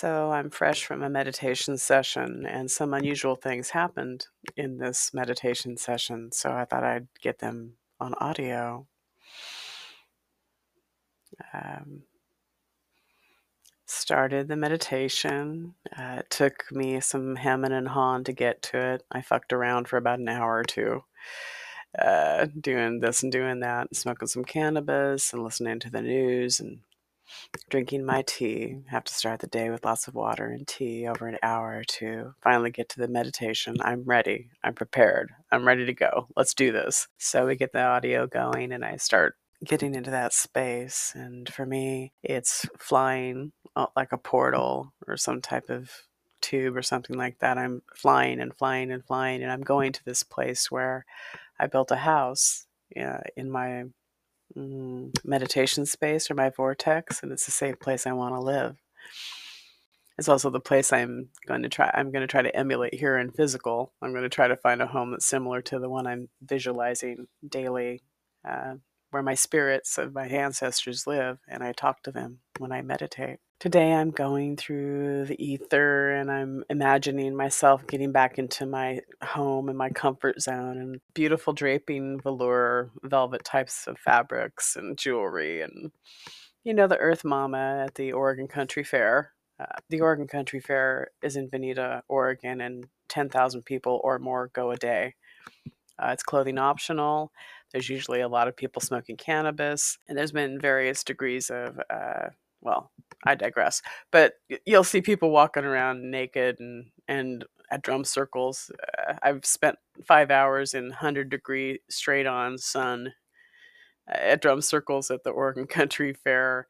So 0.00 0.32
I'm 0.32 0.48
fresh 0.48 0.86
from 0.86 1.02
a 1.02 1.10
meditation 1.10 1.76
session, 1.76 2.46
and 2.46 2.70
some 2.70 2.94
unusual 2.94 3.36
things 3.36 3.68
happened 3.68 4.28
in 4.56 4.78
this 4.78 5.12
meditation 5.12 5.76
session. 5.76 6.32
So 6.32 6.50
I 6.52 6.64
thought 6.64 6.84
I'd 6.84 7.08
get 7.20 7.40
them 7.40 7.74
on 8.00 8.14
audio. 8.14 8.86
Um, 11.52 12.04
started 13.84 14.48
the 14.48 14.56
meditation. 14.56 15.74
Uh, 15.94 16.20
it 16.20 16.30
took 16.30 16.72
me 16.72 16.98
some 17.00 17.36
hemming 17.36 17.72
and 17.72 17.88
hawing 17.88 18.24
to 18.24 18.32
get 18.32 18.62
to 18.62 18.78
it. 18.78 19.02
I 19.12 19.20
fucked 19.20 19.52
around 19.52 19.86
for 19.86 19.98
about 19.98 20.18
an 20.18 20.30
hour 20.30 20.60
or 20.60 20.64
two, 20.64 21.04
uh, 21.98 22.46
doing 22.58 23.00
this 23.00 23.22
and 23.22 23.30
doing 23.30 23.60
that, 23.60 23.88
and 23.88 23.96
smoking 23.98 24.28
some 24.28 24.46
cannabis 24.46 25.34
and 25.34 25.44
listening 25.44 25.78
to 25.80 25.90
the 25.90 26.00
news 26.00 26.58
and 26.58 26.78
drinking 27.68 28.04
my 28.04 28.22
tea. 28.26 28.78
Have 28.88 29.04
to 29.04 29.14
start 29.14 29.40
the 29.40 29.46
day 29.46 29.70
with 29.70 29.84
lots 29.84 30.08
of 30.08 30.14
water 30.14 30.46
and 30.46 30.66
tea 30.66 31.06
over 31.06 31.26
an 31.26 31.38
hour 31.42 31.76
or 31.76 31.84
two. 31.84 32.34
Finally 32.42 32.70
get 32.70 32.88
to 32.90 33.00
the 33.00 33.08
meditation. 33.08 33.76
I'm 33.80 34.04
ready. 34.04 34.50
I'm 34.62 34.74
prepared. 34.74 35.32
I'm 35.50 35.66
ready 35.66 35.86
to 35.86 35.94
go. 35.94 36.28
Let's 36.36 36.54
do 36.54 36.72
this. 36.72 37.08
So 37.18 37.46
we 37.46 37.56
get 37.56 37.72
the 37.72 37.82
audio 37.82 38.26
going 38.26 38.72
and 38.72 38.84
I 38.84 38.96
start 38.96 39.36
getting 39.64 39.94
into 39.94 40.10
that 40.10 40.32
space. 40.32 41.12
And 41.14 41.52
for 41.52 41.66
me, 41.66 42.12
it's 42.22 42.66
flying 42.78 43.52
uh, 43.76 43.86
like 43.96 44.12
a 44.12 44.18
portal 44.18 44.92
or 45.06 45.16
some 45.16 45.40
type 45.40 45.70
of 45.70 45.90
tube 46.40 46.76
or 46.76 46.82
something 46.82 47.16
like 47.16 47.38
that. 47.40 47.58
I'm 47.58 47.82
flying 47.94 48.40
and 48.40 48.56
flying 48.56 48.90
and 48.90 49.04
flying, 49.04 49.42
and 49.42 49.52
I'm 49.52 49.62
going 49.62 49.92
to 49.92 50.04
this 50.04 50.22
place 50.22 50.70
where 50.70 51.04
I 51.58 51.66
built 51.66 51.90
a 51.90 51.96
house 51.96 52.66
uh, 52.98 53.18
in 53.36 53.50
my 53.50 53.84
mm, 54.56 55.12
meditation 55.24 55.86
space 55.86 56.30
or 56.30 56.34
my 56.34 56.50
vortex, 56.50 57.22
and 57.22 57.32
it's 57.32 57.46
the 57.46 57.52
safe 57.52 57.78
place 57.80 58.06
I 58.06 58.12
want 58.12 58.34
to 58.34 58.40
live. 58.40 58.76
It's 60.18 60.28
also 60.28 60.50
the 60.50 60.60
place 60.60 60.92
I'm 60.92 61.28
going 61.46 61.62
to 61.62 61.70
try. 61.70 61.90
I'm 61.94 62.10
going 62.10 62.20
to 62.20 62.26
try 62.26 62.42
to 62.42 62.54
emulate 62.54 62.94
here 62.94 63.16
in 63.16 63.30
physical. 63.30 63.92
I'm 64.02 64.12
going 64.12 64.24
to 64.24 64.28
try 64.28 64.48
to 64.48 64.56
find 64.56 64.82
a 64.82 64.86
home 64.86 65.12
that's 65.12 65.24
similar 65.24 65.62
to 65.62 65.78
the 65.78 65.88
one 65.88 66.06
I'm 66.06 66.28
visualizing 66.42 67.26
daily, 67.48 68.02
uh, 68.46 68.74
where 69.10 69.22
my 69.22 69.34
spirits 69.34 69.96
of 69.96 70.12
my 70.12 70.26
ancestors 70.26 71.06
live, 71.06 71.38
and 71.48 71.62
I 71.62 71.72
talk 71.72 72.02
to 72.02 72.12
them 72.12 72.40
when 72.58 72.70
I 72.70 72.82
meditate. 72.82 73.38
Today 73.60 73.92
I'm 73.92 74.10
going 74.10 74.56
through 74.56 75.26
the 75.26 75.36
ether 75.38 76.12
and 76.12 76.30
I'm 76.30 76.64
imagining 76.70 77.36
myself 77.36 77.86
getting 77.86 78.10
back 78.10 78.38
into 78.38 78.64
my 78.64 79.00
home 79.22 79.68
and 79.68 79.76
my 79.76 79.90
comfort 79.90 80.40
zone 80.40 80.78
and 80.78 80.98
beautiful 81.12 81.52
draping 81.52 82.18
velour, 82.20 82.90
velvet 83.02 83.44
types 83.44 83.86
of 83.86 83.98
fabrics 83.98 84.76
and 84.76 84.96
jewelry 84.96 85.60
and 85.60 85.90
you 86.64 86.72
know 86.72 86.86
the 86.86 86.96
Earth 86.96 87.22
Mama 87.22 87.84
at 87.84 87.96
the 87.96 88.12
Oregon 88.12 88.48
Country 88.48 88.82
Fair. 88.82 89.32
Uh, 89.60 89.66
the 89.90 90.00
Oregon 90.00 90.26
Country 90.26 90.60
Fair 90.60 91.10
is 91.22 91.36
in 91.36 91.50
Veneta, 91.50 92.00
Oregon, 92.08 92.62
and 92.62 92.86
10,000 93.10 93.62
people 93.62 94.00
or 94.02 94.18
more 94.18 94.50
go 94.54 94.70
a 94.70 94.76
day. 94.78 95.16
Uh, 95.98 96.08
it's 96.12 96.22
clothing 96.22 96.56
optional. 96.56 97.30
There's 97.72 97.90
usually 97.90 98.22
a 98.22 98.28
lot 98.28 98.48
of 98.48 98.56
people 98.56 98.80
smoking 98.80 99.18
cannabis, 99.18 99.98
and 100.08 100.16
there's 100.16 100.32
been 100.32 100.58
various 100.58 101.04
degrees 101.04 101.50
of 101.50 101.78
uh, 101.90 102.30
well, 102.62 102.90
I 103.24 103.34
digress. 103.34 103.82
But 104.10 104.34
you'll 104.66 104.84
see 104.84 105.00
people 105.00 105.30
walking 105.30 105.64
around 105.64 106.10
naked 106.10 106.60
and 106.60 106.86
and 107.08 107.44
at 107.70 107.82
drum 107.82 108.04
circles. 108.04 108.70
Uh, 108.98 109.14
I've 109.22 109.44
spent 109.44 109.76
five 110.04 110.30
hours 110.30 110.74
in 110.74 110.90
hundred 110.90 111.30
degree 111.30 111.80
straight 111.88 112.26
on 112.26 112.58
sun 112.58 113.12
uh, 114.08 114.16
at 114.18 114.42
drum 114.42 114.60
circles 114.60 115.10
at 115.10 115.24
the 115.24 115.30
Oregon 115.30 115.66
Country 115.68 116.12
Fair, 116.12 116.66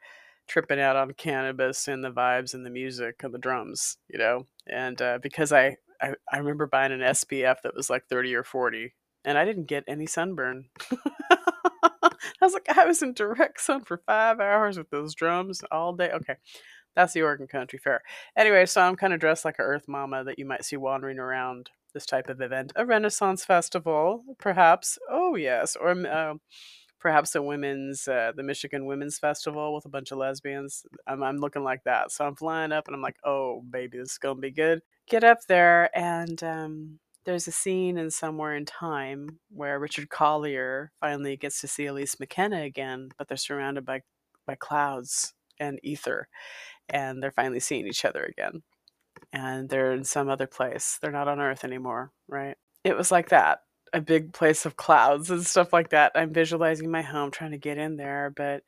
tripping 0.48 0.80
out 0.80 0.96
on 0.96 1.12
cannabis 1.14 1.88
and 1.88 2.04
the 2.04 2.10
vibes 2.10 2.54
and 2.54 2.64
the 2.66 2.70
music 2.70 3.22
and 3.22 3.32
the 3.34 3.38
drums, 3.38 3.98
you 4.08 4.18
know. 4.18 4.46
And 4.66 5.00
uh, 5.00 5.18
because 5.22 5.52
I, 5.52 5.76
I 6.00 6.14
I 6.32 6.38
remember 6.38 6.66
buying 6.66 6.92
an 6.92 7.00
SPF 7.00 7.62
that 7.62 7.74
was 7.74 7.90
like 7.90 8.06
thirty 8.08 8.34
or 8.34 8.44
forty, 8.44 8.94
and 9.24 9.38
I 9.38 9.44
didn't 9.44 9.66
get 9.66 9.84
any 9.88 10.06
sunburn. 10.06 10.66
I 12.40 12.44
was 12.46 12.54
like, 12.54 12.68
I 12.76 12.86
was 12.86 13.02
in 13.02 13.12
direct 13.12 13.60
sun 13.60 13.84
for 13.84 13.98
five 14.06 14.40
hours 14.40 14.78
with 14.78 14.90
those 14.90 15.14
drums 15.14 15.62
all 15.70 15.92
day. 15.92 16.10
Okay, 16.10 16.34
that's 16.96 17.12
the 17.12 17.22
Oregon 17.22 17.46
Country 17.46 17.78
Fair. 17.78 18.02
Anyway, 18.36 18.66
so 18.66 18.80
I'm 18.80 18.96
kind 18.96 19.12
of 19.12 19.20
dressed 19.20 19.44
like 19.44 19.58
a 19.58 19.62
Earth 19.62 19.86
Mama 19.88 20.24
that 20.24 20.38
you 20.38 20.46
might 20.46 20.64
see 20.64 20.76
wandering 20.76 21.18
around 21.18 21.70
this 21.92 22.06
type 22.06 22.28
of 22.28 22.40
event. 22.40 22.72
A 22.76 22.86
Renaissance 22.86 23.44
festival, 23.44 24.24
perhaps. 24.38 24.98
Oh, 25.10 25.34
yes. 25.36 25.76
Or 25.76 25.90
uh, 25.90 26.34
perhaps 26.98 27.34
a 27.34 27.42
women's, 27.42 28.06
uh, 28.06 28.32
the 28.34 28.42
Michigan 28.42 28.86
Women's 28.86 29.18
Festival 29.18 29.74
with 29.74 29.86
a 29.86 29.88
bunch 29.90 30.12
of 30.12 30.18
lesbians. 30.18 30.84
I'm, 31.06 31.22
I'm 31.22 31.38
looking 31.38 31.64
like 31.64 31.84
that. 31.84 32.12
So 32.12 32.24
I'm 32.24 32.36
flying 32.36 32.72
up 32.72 32.86
and 32.86 32.94
I'm 32.94 33.02
like, 33.02 33.16
oh, 33.24 33.62
baby, 33.68 33.98
this 33.98 34.12
is 34.12 34.18
going 34.18 34.36
to 34.36 34.40
be 34.40 34.50
good. 34.50 34.82
Get 35.08 35.24
up 35.24 35.38
there 35.48 35.96
and 35.96 36.42
um, 36.44 36.98
there's 37.24 37.48
a 37.48 37.52
scene 37.52 37.98
in 37.98 38.10
Somewhere 38.10 38.54
in 38.56 38.64
Time 38.64 39.38
where 39.50 39.78
Richard 39.78 40.08
Collier 40.08 40.92
finally 41.00 41.36
gets 41.36 41.60
to 41.60 41.68
see 41.68 41.86
Elise 41.86 42.18
McKenna 42.18 42.62
again, 42.62 43.10
but 43.18 43.28
they're 43.28 43.36
surrounded 43.36 43.84
by 43.84 44.02
by 44.46 44.54
clouds 44.54 45.34
and 45.58 45.78
ether, 45.82 46.28
and 46.88 47.22
they're 47.22 47.30
finally 47.30 47.60
seeing 47.60 47.86
each 47.86 48.04
other 48.04 48.24
again. 48.24 48.62
And 49.32 49.68
they're 49.68 49.92
in 49.92 50.04
some 50.04 50.28
other 50.28 50.46
place. 50.46 50.98
They're 51.00 51.12
not 51.12 51.28
on 51.28 51.40
Earth 51.40 51.64
anymore, 51.64 52.10
right? 52.26 52.56
It 52.84 52.96
was 52.96 53.12
like 53.12 53.28
that. 53.28 53.60
A 53.92 54.00
big 54.00 54.32
place 54.32 54.66
of 54.66 54.76
clouds 54.76 55.30
and 55.30 55.46
stuff 55.46 55.72
like 55.72 55.90
that. 55.90 56.12
I'm 56.14 56.32
visualizing 56.32 56.90
my 56.90 57.02
home 57.02 57.30
trying 57.30 57.50
to 57.52 57.58
get 57.58 57.78
in 57.78 57.96
there, 57.96 58.32
but 58.34 58.62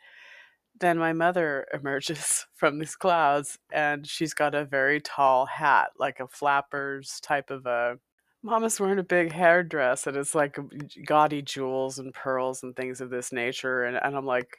then 0.78 0.99
my 0.99 1.12
mother 1.12 1.66
emerges 1.75 2.47
from 2.54 2.78
these 2.78 2.97
clouds 2.97 3.59
and 3.73 4.06
she's 4.06 4.35
got 4.35 4.54
a 4.54 4.64
very 4.64 5.00
tall 5.00 5.47
hat, 5.47 5.90
like 5.99 6.21
a 6.21 6.28
flapper's 6.28 7.21
type 7.21 7.50
of 7.50 7.66
a 7.66 7.97
Mama's 8.42 8.80
wearing 8.80 8.99
a 8.99 9.04
big 9.04 9.32
hair 9.32 9.62
dress 9.62 10.06
and 10.06 10.16
it's 10.16 10.34
like 10.34 10.58
gaudy 11.06 11.42
jewels 11.42 11.99
and 11.99 12.12
pearls 12.12 12.62
and 12.62 12.75
things 12.75 13.00
of 13.00 13.11
this 13.11 13.32
nature. 13.32 13.84
And, 13.84 13.96
and 13.96 14.16
I'm 14.16 14.26
like, 14.26 14.58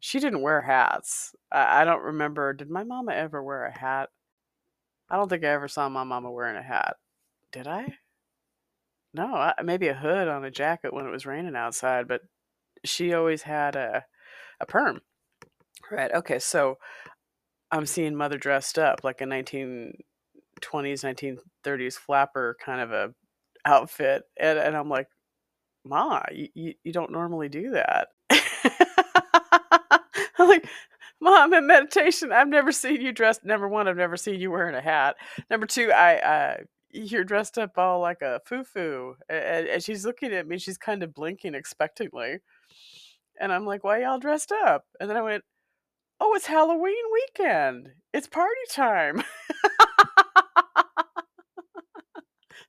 she 0.00 0.18
didn't 0.18 0.42
wear 0.42 0.62
hats. 0.62 1.34
I, 1.52 1.82
I 1.82 1.84
don't 1.84 2.02
remember. 2.02 2.52
Did 2.52 2.70
my 2.70 2.84
mama 2.84 3.12
ever 3.12 3.42
wear 3.42 3.66
a 3.66 3.78
hat? 3.78 4.08
I 5.10 5.16
don't 5.16 5.28
think 5.28 5.44
I 5.44 5.48
ever 5.48 5.68
saw 5.68 5.88
my 5.88 6.04
mama 6.04 6.30
wearing 6.30 6.56
a 6.56 6.62
hat. 6.62 6.96
Did 7.52 7.66
I? 7.66 7.96
No, 9.12 9.34
I, 9.34 9.54
maybe 9.62 9.88
a 9.88 9.94
hood 9.94 10.28
on 10.28 10.44
a 10.44 10.50
jacket 10.50 10.92
when 10.92 11.06
it 11.06 11.10
was 11.10 11.26
raining 11.26 11.56
outside, 11.56 12.08
but 12.08 12.22
she 12.84 13.12
always 13.12 13.42
had 13.42 13.74
a, 13.74 14.04
a 14.60 14.66
perm. 14.66 15.00
Right. 15.90 16.12
Okay. 16.12 16.38
So 16.38 16.78
I'm 17.70 17.86
seeing 17.86 18.14
mother 18.14 18.38
dressed 18.38 18.78
up 18.78 19.04
like 19.04 19.20
a 19.20 19.26
19 19.26 19.92
20s 20.58 21.04
1930s 21.64 21.94
flapper 21.94 22.56
kind 22.64 22.80
of 22.80 22.92
a 22.92 23.12
outfit 23.64 24.22
and, 24.38 24.58
and 24.58 24.76
i'm 24.76 24.88
like 24.88 25.08
ma 25.84 26.22
you, 26.32 26.48
you, 26.54 26.74
you 26.84 26.92
don't 26.92 27.10
normally 27.10 27.48
do 27.48 27.70
that. 27.70 28.08
I'm 30.38 30.48
like 30.48 30.68
mom 31.20 31.52
in 31.54 31.66
meditation. 31.66 32.32
I've 32.32 32.48
never 32.48 32.72
seen 32.72 33.00
you 33.00 33.12
dressed 33.12 33.44
number 33.44 33.68
one 33.68 33.88
i've 33.88 33.96
never 33.96 34.16
seen 34.16 34.40
you 34.40 34.50
wearing 34.50 34.74
a 34.74 34.80
hat. 34.80 35.16
Number 35.50 35.66
two 35.66 35.90
i 35.92 36.16
uh, 36.18 36.56
you're 36.90 37.24
dressed 37.24 37.58
up 37.58 37.76
all 37.76 38.00
like 38.00 38.22
a 38.22 38.40
foo-foo 38.46 39.14
and, 39.28 39.66
and 39.68 39.82
she's 39.82 40.04
looking 40.06 40.32
at 40.32 40.46
me 40.46 40.58
she's 40.58 40.78
kind 40.78 41.02
of 41.02 41.12
blinking 41.14 41.54
expectantly 41.54 42.38
and 43.38 43.52
i'm 43.52 43.66
like 43.66 43.84
why 43.84 44.00
y'all 44.02 44.18
dressed 44.18 44.52
up? 44.52 44.84
And 45.00 45.08
then 45.08 45.16
i 45.16 45.22
went 45.22 45.44
oh 46.20 46.34
it's 46.34 46.46
halloween 46.46 46.94
weekend. 47.12 47.90
It's 48.12 48.26
party 48.26 48.50
time 48.70 49.22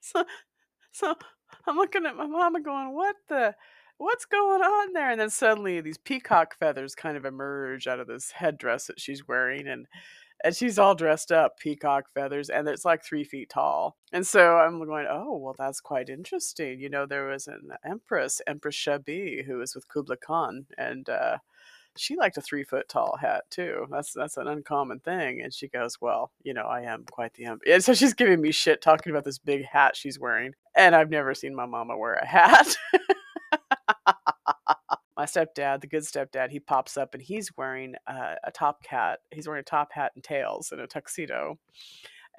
so 0.01 0.23
so 0.91 1.15
I'm 1.67 1.77
looking 1.77 2.05
at 2.05 2.15
my 2.15 2.27
mama 2.27 2.61
going, 2.61 2.93
"What 2.93 3.15
the 3.27 3.55
what's 3.97 4.25
going 4.25 4.61
on 4.61 4.93
there?" 4.93 5.11
And 5.11 5.19
then 5.19 5.29
suddenly 5.29 5.81
these 5.81 5.97
peacock 5.97 6.57
feathers 6.57 6.95
kind 6.95 7.17
of 7.17 7.25
emerge 7.25 7.87
out 7.87 7.99
of 7.99 8.07
this 8.07 8.31
headdress 8.31 8.87
that 8.87 8.99
she's 8.99 9.27
wearing 9.27 9.67
and 9.67 9.87
and 10.43 10.55
she's 10.55 10.79
all 10.79 10.95
dressed 10.95 11.31
up, 11.31 11.59
peacock 11.59 12.05
feathers, 12.13 12.49
and 12.49 12.67
it's 12.67 12.85
like 12.85 13.03
three 13.03 13.23
feet 13.25 13.49
tall. 13.49 13.97
And 14.13 14.25
so 14.25 14.57
I'm 14.57 14.83
going, 14.85 15.05
oh, 15.09 15.35
well, 15.37 15.55
that's 15.57 15.81
quite 15.81 16.07
interesting. 16.09 16.79
You 16.79 16.89
know, 16.89 17.05
there 17.05 17.27
was 17.27 17.47
an 17.47 17.71
empress, 17.85 18.41
Empress 18.47 18.75
Chabi, 18.75 19.45
who 19.45 19.57
was 19.57 19.75
with 19.75 19.89
Kublai 19.89 20.15
Khan, 20.15 20.65
and 20.77 21.09
uh, 21.09 21.37
she 21.99 22.15
liked 22.15 22.37
a 22.37 22.41
three 22.41 22.63
foot 22.63 22.87
tall 22.87 23.17
hat 23.19 23.43
too. 23.49 23.85
That's 23.91 24.13
that's 24.13 24.37
an 24.37 24.47
uncommon 24.47 24.99
thing. 24.99 25.41
And 25.41 25.53
she 25.53 25.67
goes, 25.67 25.99
Well, 25.99 26.31
you 26.43 26.53
know, 26.53 26.63
I 26.63 26.81
am 26.81 27.03
quite 27.11 27.33
the 27.33 27.47
um 27.47 27.59
and 27.67 27.83
so 27.83 27.93
she's 27.93 28.13
giving 28.13 28.41
me 28.41 28.51
shit 28.51 28.81
talking 28.81 29.11
about 29.11 29.25
this 29.25 29.37
big 29.37 29.65
hat 29.65 29.97
she's 29.97 30.17
wearing. 30.17 30.53
And 30.77 30.95
I've 30.95 31.09
never 31.09 31.33
seen 31.33 31.53
my 31.53 31.65
mama 31.65 31.97
wear 31.97 32.13
a 32.13 32.25
hat. 32.25 32.75
my 35.17 35.25
stepdad, 35.25 35.81
the 35.81 35.87
good 35.87 36.03
stepdad, 36.03 36.49
he 36.49 36.59
pops 36.61 36.95
up 36.95 37.13
and 37.13 37.21
he's 37.21 37.55
wearing 37.57 37.95
a, 38.07 38.35
a 38.45 38.51
top 38.51 38.85
hat. 38.85 39.19
He's 39.31 39.47
wearing 39.47 39.59
a 39.61 39.63
top 39.63 39.91
hat 39.91 40.13
and 40.15 40.23
tails 40.23 40.71
and 40.71 40.79
a 40.79 40.87
tuxedo 40.87 41.59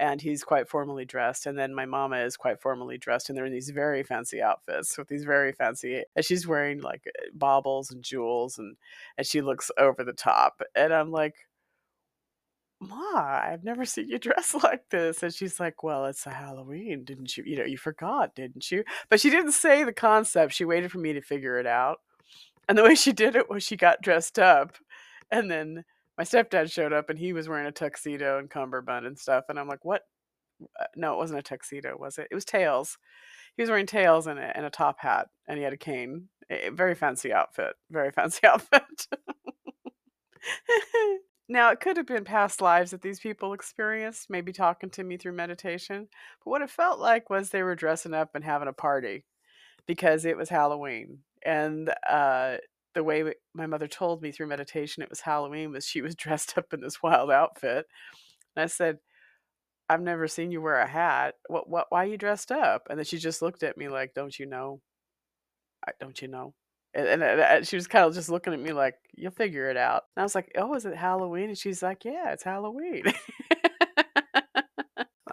and 0.00 0.20
he's 0.20 0.42
quite 0.42 0.66
formally 0.66 1.04
dressed. 1.04 1.46
And 1.46 1.58
then 1.58 1.74
my 1.74 1.84
mama 1.84 2.16
is 2.16 2.36
quite 2.36 2.60
formally 2.60 2.96
dressed, 2.96 3.28
and 3.28 3.36
they're 3.36 3.44
in 3.44 3.52
these 3.52 3.68
very 3.70 4.02
fancy 4.02 4.40
outfits 4.42 4.96
with 4.96 5.08
these 5.08 5.24
very 5.24 5.52
fancy. 5.52 6.02
And 6.16 6.24
she's 6.24 6.48
wearing 6.48 6.80
like 6.80 7.02
eh, 7.06 7.28
baubles 7.34 7.90
and 7.92 8.02
jewels, 8.02 8.58
and 8.58 8.76
and 9.18 9.26
she 9.26 9.42
looks 9.42 9.70
over 9.78 10.02
the 10.02 10.14
top. 10.14 10.62
And 10.74 10.92
I'm 10.94 11.10
like, 11.12 11.34
Ma, 12.80 13.40
I've 13.44 13.62
never 13.62 13.84
seen 13.84 14.08
you 14.08 14.18
dress 14.18 14.54
like 14.54 14.88
this. 14.90 15.22
And 15.22 15.34
she's 15.34 15.60
like, 15.60 15.82
Well, 15.82 16.06
it's 16.06 16.26
a 16.26 16.30
Halloween, 16.30 17.04
didn't 17.04 17.36
you? 17.36 17.44
You 17.46 17.58
know, 17.58 17.64
you 17.64 17.76
forgot, 17.76 18.34
didn't 18.34 18.70
you? 18.70 18.84
But 19.10 19.20
she 19.20 19.28
didn't 19.30 19.52
say 19.52 19.84
the 19.84 19.92
concept. 19.92 20.54
She 20.54 20.64
waited 20.64 20.90
for 20.90 20.98
me 20.98 21.12
to 21.12 21.20
figure 21.20 21.58
it 21.58 21.66
out. 21.66 21.98
And 22.68 22.78
the 22.78 22.84
way 22.84 22.94
she 22.94 23.12
did 23.12 23.36
it 23.36 23.50
was 23.50 23.62
she 23.62 23.76
got 23.76 24.02
dressed 24.02 24.38
up 24.38 24.76
and 25.30 25.50
then 25.50 25.84
my 26.20 26.24
stepdad 26.24 26.70
showed 26.70 26.92
up 26.92 27.08
and 27.08 27.18
he 27.18 27.32
was 27.32 27.48
wearing 27.48 27.66
a 27.66 27.72
tuxedo 27.72 28.38
and 28.38 28.50
cummerbund 28.50 29.06
and 29.06 29.18
stuff 29.18 29.44
and 29.48 29.58
i'm 29.58 29.66
like 29.66 29.86
what? 29.86 30.02
Uh, 30.78 30.84
no 30.94 31.14
it 31.14 31.16
wasn't 31.16 31.38
a 31.38 31.42
tuxedo 31.42 31.96
was 31.98 32.18
it? 32.18 32.28
It 32.30 32.34
was 32.34 32.44
tails. 32.44 32.98
He 33.56 33.62
was 33.62 33.70
wearing 33.70 33.86
tails 33.86 34.26
and 34.26 34.38
a, 34.38 34.54
and 34.54 34.66
a 34.66 34.70
top 34.70 35.00
hat 35.00 35.28
and 35.48 35.56
he 35.56 35.64
had 35.64 35.72
a 35.72 35.78
cane 35.78 36.28
a 36.50 36.68
very 36.68 36.94
fancy 36.94 37.32
outfit 37.32 37.72
very 37.90 38.10
fancy 38.10 38.40
outfit. 38.46 39.06
Now 41.48 41.70
it 41.70 41.80
could 41.80 41.96
have 41.96 42.06
been 42.06 42.24
past 42.24 42.60
lives 42.60 42.90
that 42.90 43.00
these 43.00 43.18
people 43.18 43.54
experienced 43.54 44.28
maybe 44.28 44.52
talking 44.52 44.90
to 44.90 45.02
me 45.02 45.16
through 45.16 45.32
meditation 45.32 46.06
but 46.44 46.50
what 46.50 46.60
it 46.60 46.68
felt 46.68 47.00
like 47.00 47.30
was 47.30 47.48
they 47.48 47.62
were 47.62 47.74
dressing 47.74 48.12
up 48.12 48.34
and 48.34 48.44
having 48.44 48.68
a 48.68 48.74
party 48.74 49.24
because 49.86 50.26
it 50.26 50.36
was 50.36 50.50
halloween 50.50 51.20
and 51.42 51.90
uh, 52.06 52.58
the 52.94 53.04
way 53.04 53.34
my 53.54 53.66
mother 53.66 53.86
told 53.86 54.22
me 54.22 54.32
through 54.32 54.48
meditation 54.48 55.02
it 55.02 55.10
was 55.10 55.20
Halloween 55.20 55.72
was 55.72 55.86
she 55.86 56.02
was 56.02 56.14
dressed 56.16 56.56
up 56.58 56.72
in 56.72 56.80
this 56.80 57.02
wild 57.02 57.30
outfit. 57.30 57.86
And 58.56 58.64
I 58.64 58.66
said, 58.66 58.98
I've 59.88 60.00
never 60.00 60.28
seen 60.28 60.52
you 60.52 60.62
wear 60.62 60.80
a 60.80 60.86
hat. 60.86 61.34
What 61.48 61.68
what 61.68 61.86
why 61.90 62.04
are 62.04 62.08
you 62.08 62.16
dressed 62.18 62.52
up? 62.52 62.86
And 62.88 62.98
then 62.98 63.04
she 63.04 63.18
just 63.18 63.42
looked 63.42 63.62
at 63.62 63.76
me 63.76 63.88
like, 63.88 64.14
Don't 64.14 64.38
you 64.38 64.46
know? 64.46 64.80
I, 65.86 65.92
don't 66.00 66.20
you 66.20 66.28
know? 66.28 66.54
And, 66.94 67.06
and, 67.06 67.22
and 67.22 67.66
she 67.66 67.76
was 67.76 67.86
kind 67.86 68.04
of 68.04 68.14
just 68.14 68.30
looking 68.30 68.52
at 68.52 68.60
me 68.60 68.72
like, 68.72 68.96
"You'll 69.14 69.30
figure 69.30 69.70
it 69.70 69.76
out." 69.76 70.04
And 70.16 70.22
I 70.22 70.24
was 70.24 70.34
like, 70.34 70.50
"Oh, 70.56 70.74
is 70.74 70.84
it 70.86 70.96
Halloween?" 70.96 71.50
And 71.50 71.58
she's 71.58 71.82
like, 71.84 72.04
"Yeah, 72.04 72.32
it's 72.32 72.42
Halloween." 72.42 73.04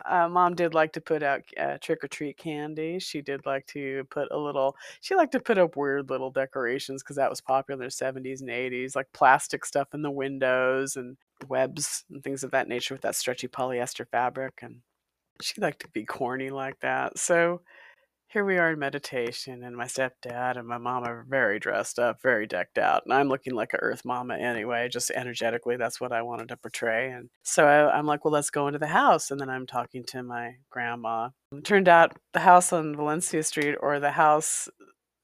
uh, 0.09 0.29
mom 0.29 0.55
did 0.55 0.73
like 0.73 0.93
to 0.93 1.01
put 1.01 1.23
out 1.23 1.41
uh, 1.59 1.77
trick 1.79 2.03
or 2.03 2.07
treat 2.07 2.37
candy. 2.37 2.99
She 2.99 3.21
did 3.21 3.45
like 3.45 3.65
to 3.67 4.05
put 4.09 4.31
a 4.31 4.37
little. 4.37 4.75
She 5.01 5.15
liked 5.15 5.33
to 5.33 5.39
put 5.39 5.57
up 5.57 5.75
weird 5.75 6.09
little 6.09 6.31
decorations 6.31 7.03
because 7.03 7.15
that 7.17 7.29
was 7.29 7.41
popular 7.41 7.81
in 7.81 7.85
the 7.85 7.91
seventies 7.91 8.41
and 8.41 8.49
eighties, 8.49 8.95
like 8.95 9.07
plastic 9.13 9.65
stuff 9.65 9.89
in 9.93 10.01
the 10.01 10.11
windows 10.11 10.95
and 10.95 11.17
webs 11.47 12.05
and 12.09 12.23
things 12.23 12.43
of 12.43 12.51
that 12.51 12.67
nature 12.67 12.93
with 12.93 13.01
that 13.01 13.15
stretchy 13.15 13.47
polyester 13.47 14.07
fabric. 14.07 14.59
And 14.61 14.81
she 15.41 15.61
liked 15.61 15.81
to 15.81 15.89
be 15.89 16.05
corny 16.05 16.49
like 16.49 16.79
that. 16.79 17.17
So 17.17 17.61
here 18.29 18.43
we 18.43 18.57
are 18.57 18.71
in 18.71 18.79
meditation, 18.79 19.63
and 19.63 19.75
my 19.75 19.85
stepdad 19.85 20.57
and 20.57 20.67
my 20.67 20.77
mom 20.77 21.05
are 21.05 21.25
very 21.29 21.59
dressed 21.59 21.97
up, 21.97 22.21
very 22.21 22.45
decked 22.45 22.77
out, 22.77 23.03
and 23.05 23.13
I'm 23.13 23.29
looking 23.29 23.53
like 23.55 23.73
a 23.73 23.77
Earth 23.77 24.03
Mama 24.03 24.35
anyway. 24.35 24.89
Just 24.89 25.11
energetically, 25.11 25.77
that's 25.77 26.01
what 26.01 26.11
I 26.11 26.21
wanted 26.21 26.49
to 26.49 26.57
portray. 26.57 27.09
And 27.09 27.29
so 27.43 27.65
I, 27.65 27.97
am 27.97 28.05
like, 28.05 28.25
well, 28.25 28.33
let's 28.33 28.49
go 28.49 28.67
into 28.67 28.79
the 28.79 28.87
house, 28.87 29.31
and 29.31 29.39
then 29.39 29.49
I'm 29.49 29.65
talking 29.65 30.03
to 30.07 30.23
my 30.23 30.55
grandma. 30.69 31.29
It 31.53 31.63
turned 31.63 31.87
out 31.87 32.17
the 32.33 32.41
house 32.41 32.73
on 32.73 32.97
Valencia 32.97 33.43
Street, 33.43 33.75
or 33.79 33.99
the 33.99 34.11
house 34.11 34.67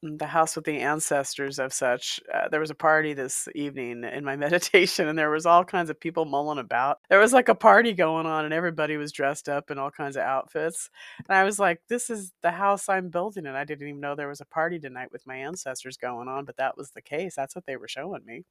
the 0.04 0.26
house 0.26 0.56
with 0.56 0.64
the 0.64 0.78
ancestors 0.78 1.58
of 1.58 1.72
such. 1.72 2.20
Uh, 2.32 2.48
there 2.48 2.60
was 2.60 2.70
a 2.70 2.74
party 2.74 3.14
this 3.14 3.48
evening 3.54 4.04
in 4.04 4.24
my 4.24 4.36
meditation, 4.44 5.08
and 5.08 5.18
there 5.18 5.30
was 5.30 5.46
all 5.46 5.64
kinds 5.64 5.90
of 5.90 5.98
people 5.98 6.24
mulling 6.24 6.58
about. 6.58 6.98
There 7.08 7.18
was 7.18 7.32
like 7.32 7.48
a 7.48 7.54
party 7.54 7.92
going 7.92 8.26
on, 8.26 8.44
and 8.44 8.54
everybody 8.54 8.96
was 8.96 9.12
dressed 9.12 9.48
up 9.48 9.70
in 9.70 9.78
all 9.78 9.90
kinds 9.90 10.16
of 10.16 10.22
outfits. 10.22 10.90
And 11.28 11.36
I 11.36 11.44
was 11.44 11.58
like, 11.58 11.80
"This 11.88 12.10
is 12.10 12.32
the 12.42 12.52
house 12.52 12.88
I'm 12.88 13.08
building," 13.08 13.46
and 13.46 13.56
I 13.56 13.64
didn't 13.64 13.88
even 13.88 14.00
know 14.00 14.14
there 14.14 14.28
was 14.28 14.40
a 14.40 14.46
party 14.46 14.78
tonight 14.78 15.12
with 15.12 15.26
my 15.26 15.36
ancestors 15.36 15.96
going 15.96 16.28
on, 16.28 16.44
but 16.44 16.56
that 16.58 16.76
was 16.76 16.90
the 16.90 17.02
case. 17.02 17.34
That's 17.34 17.54
what 17.54 17.66
they 17.66 17.76
were 17.76 17.88
showing 17.88 18.24
me. 18.24 18.44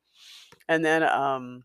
And 0.67 0.83
then 0.83 1.03
um, 1.03 1.63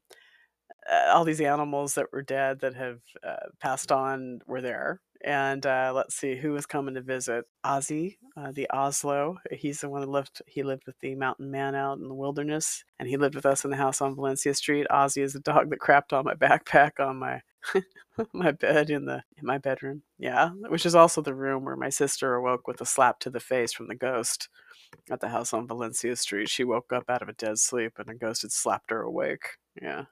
uh, 0.90 1.12
all 1.12 1.24
these 1.24 1.40
animals 1.40 1.94
that 1.94 2.12
were 2.12 2.22
dead 2.22 2.60
that 2.60 2.74
have 2.74 3.00
uh, 3.22 3.48
passed 3.60 3.92
on 3.92 4.40
were 4.46 4.60
there 4.60 5.00
and 5.24 5.64
uh, 5.66 5.92
let's 5.94 6.14
see 6.14 6.36
who 6.36 6.52
was 6.52 6.66
coming 6.66 6.94
to 6.94 7.00
visit. 7.00 7.44
Ozzy, 7.64 8.16
uh, 8.36 8.52
the 8.52 8.68
Oslo. 8.70 9.38
He's 9.50 9.80
the 9.80 9.88
one 9.88 10.00
that 10.00 10.08
lived. 10.08 10.42
He 10.46 10.62
lived 10.62 10.84
with 10.86 10.98
the 11.00 11.14
mountain 11.14 11.50
man 11.50 11.74
out 11.74 11.98
in 11.98 12.08
the 12.08 12.14
wilderness, 12.14 12.84
and 12.98 13.08
he 13.08 13.16
lived 13.16 13.34
with 13.34 13.46
us 13.46 13.64
in 13.64 13.70
the 13.70 13.76
house 13.76 14.00
on 14.00 14.14
Valencia 14.14 14.54
Street. 14.54 14.86
Ozzy 14.90 15.22
is 15.22 15.34
a 15.34 15.40
dog 15.40 15.70
that 15.70 15.80
crapped 15.80 16.12
on 16.12 16.24
my 16.24 16.34
backpack 16.34 17.00
on 17.00 17.16
my 17.16 17.42
my 18.32 18.52
bed 18.52 18.90
in 18.90 19.04
the 19.04 19.22
in 19.36 19.46
my 19.46 19.58
bedroom. 19.58 20.02
Yeah, 20.18 20.50
which 20.68 20.86
is 20.86 20.94
also 20.94 21.20
the 21.20 21.34
room 21.34 21.64
where 21.64 21.76
my 21.76 21.90
sister 21.90 22.34
awoke 22.34 22.66
with 22.66 22.80
a 22.80 22.86
slap 22.86 23.18
to 23.20 23.30
the 23.30 23.40
face 23.40 23.72
from 23.72 23.88
the 23.88 23.96
ghost 23.96 24.48
at 25.10 25.20
the 25.20 25.28
house 25.28 25.52
on 25.52 25.66
Valencia 25.66 26.16
Street. 26.16 26.48
She 26.48 26.64
woke 26.64 26.92
up 26.92 27.04
out 27.08 27.22
of 27.22 27.28
a 27.28 27.32
dead 27.32 27.58
sleep, 27.58 27.94
and 27.98 28.08
a 28.08 28.14
ghost 28.14 28.42
had 28.42 28.52
slapped 28.52 28.90
her 28.90 29.02
awake. 29.02 29.58
Yeah. 29.80 30.04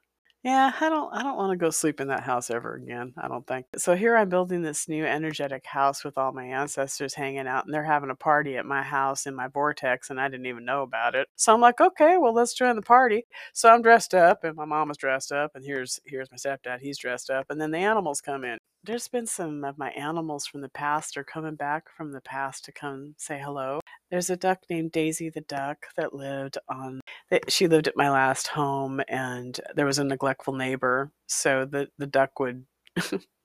Yeah, 0.44 0.70
I 0.80 0.88
don't 0.88 1.12
I 1.12 1.22
don't 1.24 1.36
want 1.36 1.50
to 1.52 1.56
go 1.56 1.70
sleep 1.70 2.00
in 2.00 2.06
that 2.08 2.22
house 2.22 2.50
ever 2.50 2.74
again. 2.76 3.12
I 3.18 3.26
don't 3.26 3.44
think. 3.46 3.66
So 3.78 3.96
here 3.96 4.16
I'm 4.16 4.28
building 4.28 4.62
this 4.62 4.88
new 4.88 5.04
energetic 5.04 5.66
house 5.66 6.04
with 6.04 6.16
all 6.16 6.32
my 6.32 6.44
ancestors 6.44 7.14
hanging 7.14 7.48
out 7.48 7.64
and 7.64 7.74
they're 7.74 7.82
having 7.84 8.10
a 8.10 8.14
party 8.14 8.56
at 8.56 8.64
my 8.64 8.82
house 8.82 9.26
in 9.26 9.34
my 9.34 9.48
vortex 9.48 10.08
and 10.10 10.20
I 10.20 10.28
didn't 10.28 10.46
even 10.46 10.64
know 10.64 10.82
about 10.82 11.16
it. 11.16 11.26
So 11.34 11.52
I'm 11.52 11.60
like, 11.60 11.80
"Okay, 11.80 12.16
well, 12.16 12.32
let's 12.32 12.54
join 12.54 12.76
the 12.76 12.82
party." 12.82 13.26
So 13.54 13.68
I'm 13.70 13.82
dressed 13.82 14.14
up 14.14 14.44
and 14.44 14.54
my 14.56 14.64
mom 14.66 14.90
is 14.90 14.96
dressed 14.98 15.32
up 15.32 15.50
and 15.56 15.64
here's 15.64 15.98
here's 16.04 16.30
my 16.30 16.36
stepdad, 16.36 16.80
he's 16.80 16.98
dressed 16.98 17.28
up 17.30 17.46
and 17.50 17.60
then 17.60 17.72
the 17.72 17.78
animals 17.78 18.20
come 18.20 18.44
in. 18.44 18.58
There's 18.86 19.08
been 19.08 19.26
some 19.26 19.64
of 19.64 19.78
my 19.78 19.90
animals 19.90 20.46
from 20.46 20.60
the 20.60 20.68
past 20.68 21.16
are 21.16 21.24
coming 21.24 21.56
back 21.56 21.90
from 21.96 22.12
the 22.12 22.20
past 22.20 22.64
to 22.66 22.72
come 22.72 23.16
say 23.18 23.40
hello. 23.42 23.80
There's 24.12 24.30
a 24.30 24.36
duck 24.36 24.60
named 24.70 24.92
Daisy 24.92 25.28
the 25.28 25.40
duck 25.40 25.88
that 25.96 26.14
lived 26.14 26.56
on 26.68 27.00
she 27.48 27.66
lived 27.66 27.88
at 27.88 27.96
my 27.96 28.08
last 28.08 28.46
home 28.46 29.00
and 29.08 29.58
there 29.74 29.86
was 29.86 29.98
a 29.98 30.04
neglectful 30.04 30.54
neighbor 30.54 31.10
so 31.26 31.64
the 31.64 31.88
the 31.98 32.06
duck 32.06 32.38
would 32.38 32.64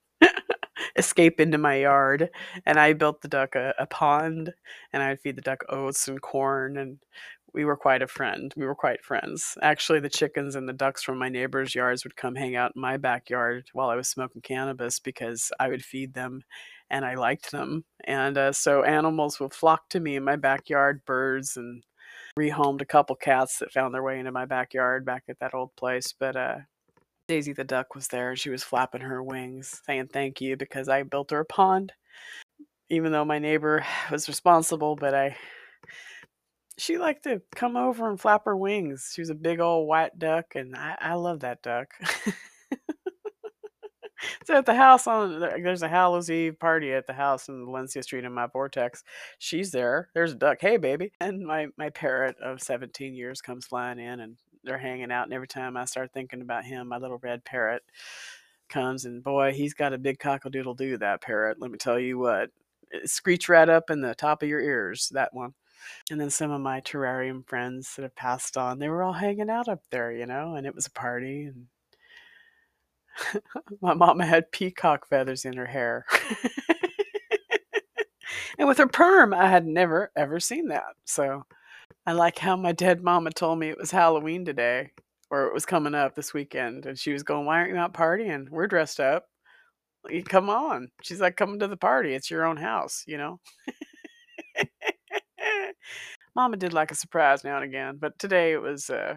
escape 0.95 1.39
into 1.39 1.57
my 1.57 1.75
yard 1.75 2.29
and 2.65 2.79
i 2.79 2.93
built 2.93 3.21
the 3.21 3.27
duck 3.27 3.55
a, 3.55 3.73
a, 3.79 3.85
pond 3.85 4.53
and 4.93 5.03
i'd 5.03 5.19
feed 5.19 5.35
the 5.35 5.41
duck 5.41 5.63
oats 5.69 6.07
and 6.07 6.21
corn 6.21 6.77
and 6.77 6.97
we 7.53 7.65
were 7.65 7.75
quite 7.75 8.01
a 8.01 8.07
friend 8.07 8.53
we 8.55 8.65
were 8.65 8.75
quite 8.75 9.03
friends 9.03 9.57
actually 9.61 9.99
the 9.99 10.09
chickens 10.09 10.55
and 10.55 10.67
the 10.67 10.73
ducks 10.73 11.03
from 11.03 11.17
my 11.17 11.29
neighbors 11.29 11.75
yards 11.75 12.03
would 12.03 12.15
come 12.15 12.35
hang 12.35 12.55
out 12.55 12.71
in 12.75 12.81
my 12.81 12.97
backyard 12.97 13.69
while 13.73 13.89
i 13.89 13.95
was 13.95 14.07
smoking 14.07 14.41
cannabis 14.41 14.99
because 14.99 15.51
i 15.59 15.67
would 15.67 15.83
feed 15.83 16.13
them 16.13 16.41
and 16.89 17.05
i 17.05 17.15
liked 17.15 17.51
them 17.51 17.83
and 18.05 18.37
uh, 18.37 18.51
so 18.51 18.83
animals 18.83 19.39
would 19.39 19.53
flock 19.53 19.89
to 19.89 19.99
me 19.99 20.15
in 20.15 20.23
my 20.23 20.35
backyard 20.35 21.01
birds 21.05 21.57
and 21.57 21.83
rehomed 22.37 22.81
a 22.81 22.85
couple 22.85 23.15
cats 23.15 23.59
that 23.59 23.71
found 23.71 23.93
their 23.93 24.03
way 24.03 24.19
into 24.19 24.31
my 24.31 24.45
backyard 24.45 25.05
back 25.05 25.23
at 25.29 25.39
that 25.39 25.53
old 25.53 25.75
place. 25.75 26.13
But 26.17 26.35
uh, 26.35 26.57
Daisy 27.31 27.53
the 27.53 27.63
duck 27.63 27.95
was 27.95 28.09
there. 28.09 28.31
and 28.31 28.39
She 28.39 28.49
was 28.49 28.61
flapping 28.61 28.99
her 28.99 29.23
wings, 29.23 29.79
saying 29.85 30.09
thank 30.11 30.41
you 30.41 30.57
because 30.57 30.89
I 30.89 31.03
built 31.03 31.31
her 31.31 31.39
a 31.39 31.45
pond. 31.45 31.93
Even 32.89 33.13
though 33.13 33.23
my 33.23 33.39
neighbor 33.39 33.85
was 34.11 34.27
responsible, 34.27 34.97
but 34.97 35.13
I 35.13 35.37
she 36.77 36.97
liked 36.97 37.23
to 37.23 37.41
come 37.55 37.77
over 37.77 38.09
and 38.09 38.19
flap 38.19 38.43
her 38.43 38.57
wings. 38.57 39.13
She 39.15 39.21
was 39.21 39.29
a 39.29 39.35
big 39.35 39.61
old 39.61 39.87
white 39.87 40.19
duck, 40.19 40.55
and 40.55 40.75
I, 40.75 40.97
I 40.99 41.13
love 41.13 41.39
that 41.39 41.61
duck. 41.61 41.93
so 44.45 44.57
at 44.57 44.65
the 44.65 44.75
house 44.75 45.07
on 45.07 45.39
there's 45.39 45.83
a 45.83 45.87
Hallows 45.87 46.29
Eve 46.29 46.59
party 46.59 46.91
at 46.91 47.07
the 47.07 47.13
house 47.13 47.47
in 47.47 47.63
Valencia 47.63 48.03
Street 48.03 48.25
in 48.25 48.33
my 48.33 48.47
vortex. 48.47 49.05
She's 49.39 49.71
there. 49.71 50.09
There's 50.13 50.33
a 50.33 50.35
duck. 50.35 50.57
Hey 50.59 50.75
baby. 50.75 51.13
And 51.21 51.47
my 51.47 51.67
my 51.77 51.91
parrot 51.91 52.35
of 52.43 52.61
17 52.61 53.15
years 53.15 53.39
comes 53.41 53.67
flying 53.67 53.99
in 53.99 54.19
and 54.19 54.35
they're 54.63 54.77
hanging 54.77 55.11
out 55.11 55.25
and 55.25 55.33
every 55.33 55.47
time 55.47 55.77
I 55.77 55.85
start 55.85 56.11
thinking 56.13 56.41
about 56.41 56.65
him, 56.65 56.87
my 56.87 56.97
little 56.97 57.17
red 57.17 57.43
parrot 57.43 57.83
comes 58.69 59.05
and 59.05 59.23
boy, 59.23 59.53
he's 59.53 59.73
got 59.73 59.93
a 59.93 59.97
big 59.97 60.19
cockadoodle 60.19 60.77
do 60.77 60.97
that 60.97 61.21
parrot. 61.21 61.59
Let 61.59 61.71
me 61.71 61.77
tell 61.77 61.99
you 61.99 62.17
what. 62.17 62.49
It 62.91 63.09
screech 63.09 63.47
right 63.47 63.69
up 63.69 63.89
in 63.89 64.01
the 64.01 64.15
top 64.15 64.43
of 64.43 64.49
your 64.49 64.61
ears, 64.61 65.09
that 65.13 65.33
one. 65.33 65.53
And 66.09 66.19
then 66.19 66.29
some 66.29 66.51
of 66.51 66.61
my 66.61 66.81
terrarium 66.81 67.47
friends 67.47 67.95
that 67.95 68.03
have 68.03 68.15
passed 68.15 68.57
on, 68.57 68.79
they 68.79 68.89
were 68.89 69.03
all 69.03 69.13
hanging 69.13 69.49
out 69.49 69.67
up 69.67 69.81
there, 69.91 70.11
you 70.11 70.25
know, 70.25 70.55
and 70.55 70.67
it 70.67 70.75
was 70.75 70.85
a 70.85 70.91
party 70.91 71.45
and 71.45 71.67
my 73.81 73.93
mama 73.93 74.25
had 74.25 74.51
peacock 74.51 75.07
feathers 75.07 75.45
in 75.45 75.57
her 75.57 75.65
hair. 75.65 76.05
and 78.57 78.67
with 78.67 78.77
her 78.77 78.87
perm, 78.87 79.33
I 79.33 79.49
had 79.49 79.65
never 79.65 80.11
ever 80.15 80.39
seen 80.39 80.69
that. 80.69 80.95
So 81.05 81.45
I 82.11 82.13
like 82.13 82.37
how 82.37 82.57
my 82.57 82.73
dead 82.73 83.01
mama 83.01 83.31
told 83.31 83.57
me 83.57 83.69
it 83.69 83.77
was 83.77 83.89
Halloween 83.89 84.43
today, 84.43 84.91
or 85.29 85.47
it 85.47 85.53
was 85.53 85.65
coming 85.65 85.95
up 85.95 86.13
this 86.13 86.33
weekend, 86.33 86.85
and 86.85 86.99
she 86.99 87.13
was 87.13 87.23
going, 87.23 87.45
"Why 87.45 87.59
aren't 87.59 87.69
you 87.71 87.77
out 87.77 87.93
partying? 87.93 88.49
We're 88.49 88.67
dressed 88.67 88.99
up. 88.99 89.29
Come 90.25 90.49
on." 90.49 90.89
She's 91.03 91.21
like, 91.21 91.37
"Come 91.37 91.57
to 91.57 91.69
the 91.69 91.77
party. 91.77 92.13
It's 92.13 92.29
your 92.29 92.43
own 92.43 92.57
house, 92.57 93.05
you 93.07 93.17
know." 93.17 93.39
Mama 96.35 96.57
did 96.57 96.73
like 96.73 96.91
a 96.91 96.95
surprise 96.95 97.45
now 97.45 97.55
and 97.55 97.63
again, 97.63 97.97
but 97.97 98.19
today 98.19 98.51
it 98.51 98.61
was 98.61 98.89
uh, 98.89 99.15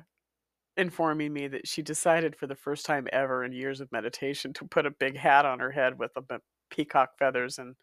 informing 0.77 1.33
me 1.33 1.49
that 1.49 1.67
she 1.67 1.83
decided 1.83 2.37
for 2.37 2.47
the 2.47 2.55
first 2.55 2.87
time 2.87 3.09
ever 3.13 3.43
in 3.43 3.51
years 3.51 3.81
of 3.81 3.91
meditation 3.91 4.53
to 4.53 4.67
put 4.67 4.87
a 4.87 4.93
big 4.93 5.17
hat 5.17 5.45
on 5.45 5.59
her 5.59 5.73
head 5.73 5.99
with 5.99 6.13
a 6.17 6.41
peacock 6.71 7.19
feathers 7.19 7.59
and 7.59 7.75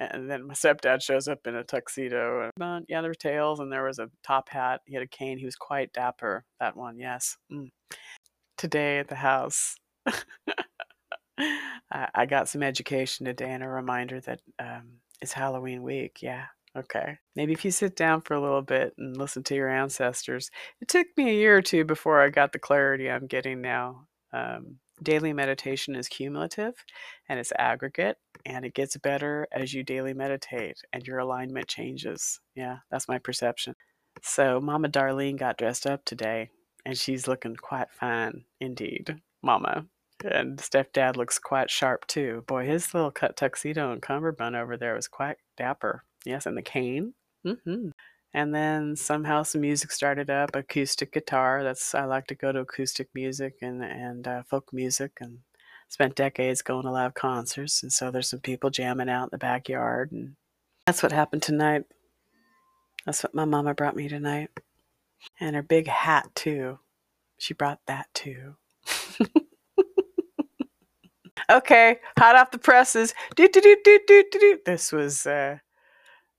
and 0.00 0.30
then 0.30 0.46
my 0.46 0.54
stepdad 0.54 1.02
shows 1.02 1.28
up 1.28 1.46
in 1.46 1.54
a 1.54 1.64
tuxedo 1.64 2.50
and 2.60 2.84
yeah 2.88 3.00
there 3.00 3.10
were 3.10 3.14
tails 3.14 3.60
and 3.60 3.70
there 3.70 3.84
was 3.84 3.98
a 3.98 4.10
top 4.24 4.48
hat 4.48 4.80
he 4.86 4.94
had 4.94 5.02
a 5.02 5.06
cane 5.06 5.38
he 5.38 5.44
was 5.44 5.56
quite 5.56 5.92
dapper 5.92 6.44
that 6.58 6.76
one 6.76 6.98
yes 6.98 7.36
mm. 7.52 7.68
today 8.56 8.98
at 8.98 9.08
the 9.08 9.14
house 9.14 9.76
I, 11.92 12.08
I, 12.14 12.26
got 12.26 12.48
some 12.48 12.62
education 12.62 13.26
today 13.26 13.50
and 13.50 13.62
a 13.62 13.68
reminder 13.68 14.20
that 14.20 14.40
um, 14.58 14.98
it's 15.20 15.32
halloween 15.32 15.82
week 15.82 16.18
yeah 16.22 16.46
Okay. 16.76 17.18
Maybe 17.34 17.52
if 17.52 17.64
you 17.64 17.70
sit 17.70 17.96
down 17.96 18.20
for 18.20 18.34
a 18.34 18.40
little 18.40 18.62
bit 18.62 18.94
and 18.96 19.16
listen 19.16 19.42
to 19.44 19.54
your 19.54 19.68
ancestors. 19.68 20.50
It 20.80 20.88
took 20.88 21.06
me 21.16 21.30
a 21.30 21.34
year 21.34 21.56
or 21.56 21.62
two 21.62 21.84
before 21.84 22.20
I 22.20 22.28
got 22.28 22.52
the 22.52 22.58
clarity 22.58 23.10
I'm 23.10 23.26
getting 23.26 23.60
now. 23.60 24.06
Um, 24.32 24.76
daily 25.02 25.32
meditation 25.32 25.94
is 25.94 26.08
cumulative 26.08 26.74
and 27.28 27.38
it's 27.38 27.52
aggregate, 27.58 28.16
and 28.46 28.64
it 28.64 28.74
gets 28.74 28.96
better 28.96 29.46
as 29.52 29.72
you 29.74 29.82
daily 29.82 30.14
meditate 30.14 30.78
and 30.92 31.06
your 31.06 31.18
alignment 31.18 31.68
changes. 31.68 32.40
Yeah, 32.54 32.78
that's 32.90 33.08
my 33.08 33.18
perception. 33.18 33.74
So, 34.22 34.60
Mama 34.60 34.88
Darlene 34.88 35.38
got 35.38 35.58
dressed 35.58 35.86
up 35.86 36.04
today, 36.04 36.50
and 36.84 36.96
she's 36.96 37.28
looking 37.28 37.56
quite 37.56 37.90
fine 37.92 38.44
indeed. 38.60 39.20
Mama. 39.42 39.86
And 40.24 40.58
stepdad 40.58 41.16
looks 41.16 41.38
quite 41.38 41.70
sharp 41.70 42.06
too. 42.06 42.44
Boy, 42.46 42.66
his 42.66 42.92
little 42.92 43.10
cut 43.10 43.36
tuxedo 43.36 43.90
and 43.92 44.02
cummerbund 44.02 44.54
over 44.54 44.76
there 44.76 44.94
was 44.94 45.08
quite 45.08 45.36
dapper. 45.56 46.04
Yes, 46.26 46.44
and 46.44 46.56
the 46.56 46.62
cane. 46.62 47.14
Mm-hmm. 47.46 47.90
And 48.32 48.54
then 48.54 48.94
somehow 48.94 49.42
some 49.42 49.62
music 49.62 49.90
started 49.90 50.30
up, 50.30 50.54
acoustic 50.54 51.12
guitar. 51.12 51.64
That's 51.64 51.94
I 51.94 52.04
like 52.04 52.26
to 52.28 52.34
go 52.34 52.52
to 52.52 52.60
acoustic 52.60 53.08
music 53.14 53.56
and 53.60 53.82
and 53.82 54.26
uh, 54.28 54.42
folk 54.44 54.72
music, 54.72 55.12
and 55.20 55.38
spent 55.88 56.14
decades 56.14 56.62
going 56.62 56.84
to 56.84 56.92
live 56.92 57.14
concerts. 57.14 57.82
And 57.82 57.92
so 57.92 58.10
there's 58.10 58.28
some 58.28 58.40
people 58.40 58.70
jamming 58.70 59.08
out 59.08 59.24
in 59.24 59.28
the 59.32 59.38
backyard, 59.38 60.12
and 60.12 60.36
that's 60.86 61.02
what 61.02 61.12
happened 61.12 61.42
tonight. 61.42 61.84
That's 63.04 63.22
what 63.22 63.34
my 63.34 63.44
mama 63.44 63.74
brought 63.74 63.96
me 63.96 64.08
tonight. 64.08 64.50
And 65.40 65.56
her 65.56 65.62
big 65.62 65.88
hat, 65.88 66.30
too. 66.34 66.78
She 67.38 67.54
brought 67.54 67.80
that, 67.86 68.06
too. 68.14 68.54
okay, 71.50 71.98
hot 72.18 72.36
off 72.36 72.50
the 72.50 72.58
presses. 72.58 73.14
Do, 73.36 73.48
do, 73.48 73.60
do, 73.60 73.76
do, 73.84 74.00
do, 74.06 74.24
do. 74.30 74.58
This 74.64 74.92
was, 74.92 75.26
uh, 75.26 75.58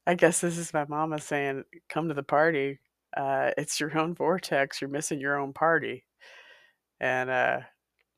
I 0.08 0.16
guess 0.16 0.42
this 0.42 0.58
is 0.58 0.74
my 0.74 0.86
mama 0.86 1.20
saying, 1.20 1.64
come 1.90 2.08
to 2.08 2.14
the 2.14 2.24
party. 2.24 2.80
Uh, 3.16 3.52
it's 3.58 3.80
your 3.80 3.98
own 3.98 4.16
vortex. 4.16 4.82
You're 4.82 4.90
missing 4.90 5.20
your 5.20 5.40
own 5.40 5.54
party. 5.54 6.06
And 7.00 7.30
uh, 7.30 7.60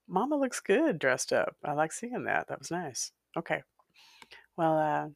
mama 0.08 0.38
looks 0.38 0.60
good 0.60 1.00
dressed 1.00 1.34
up. 1.34 1.56
I 1.64 1.74
like 1.74 1.92
seeing 1.92 2.26
that. 2.26 2.48
That 2.48 2.60
was 2.60 2.72
nice. 2.72 3.12
Okay. 3.38 3.64
Well, 4.58 4.78
uh, 4.78 5.08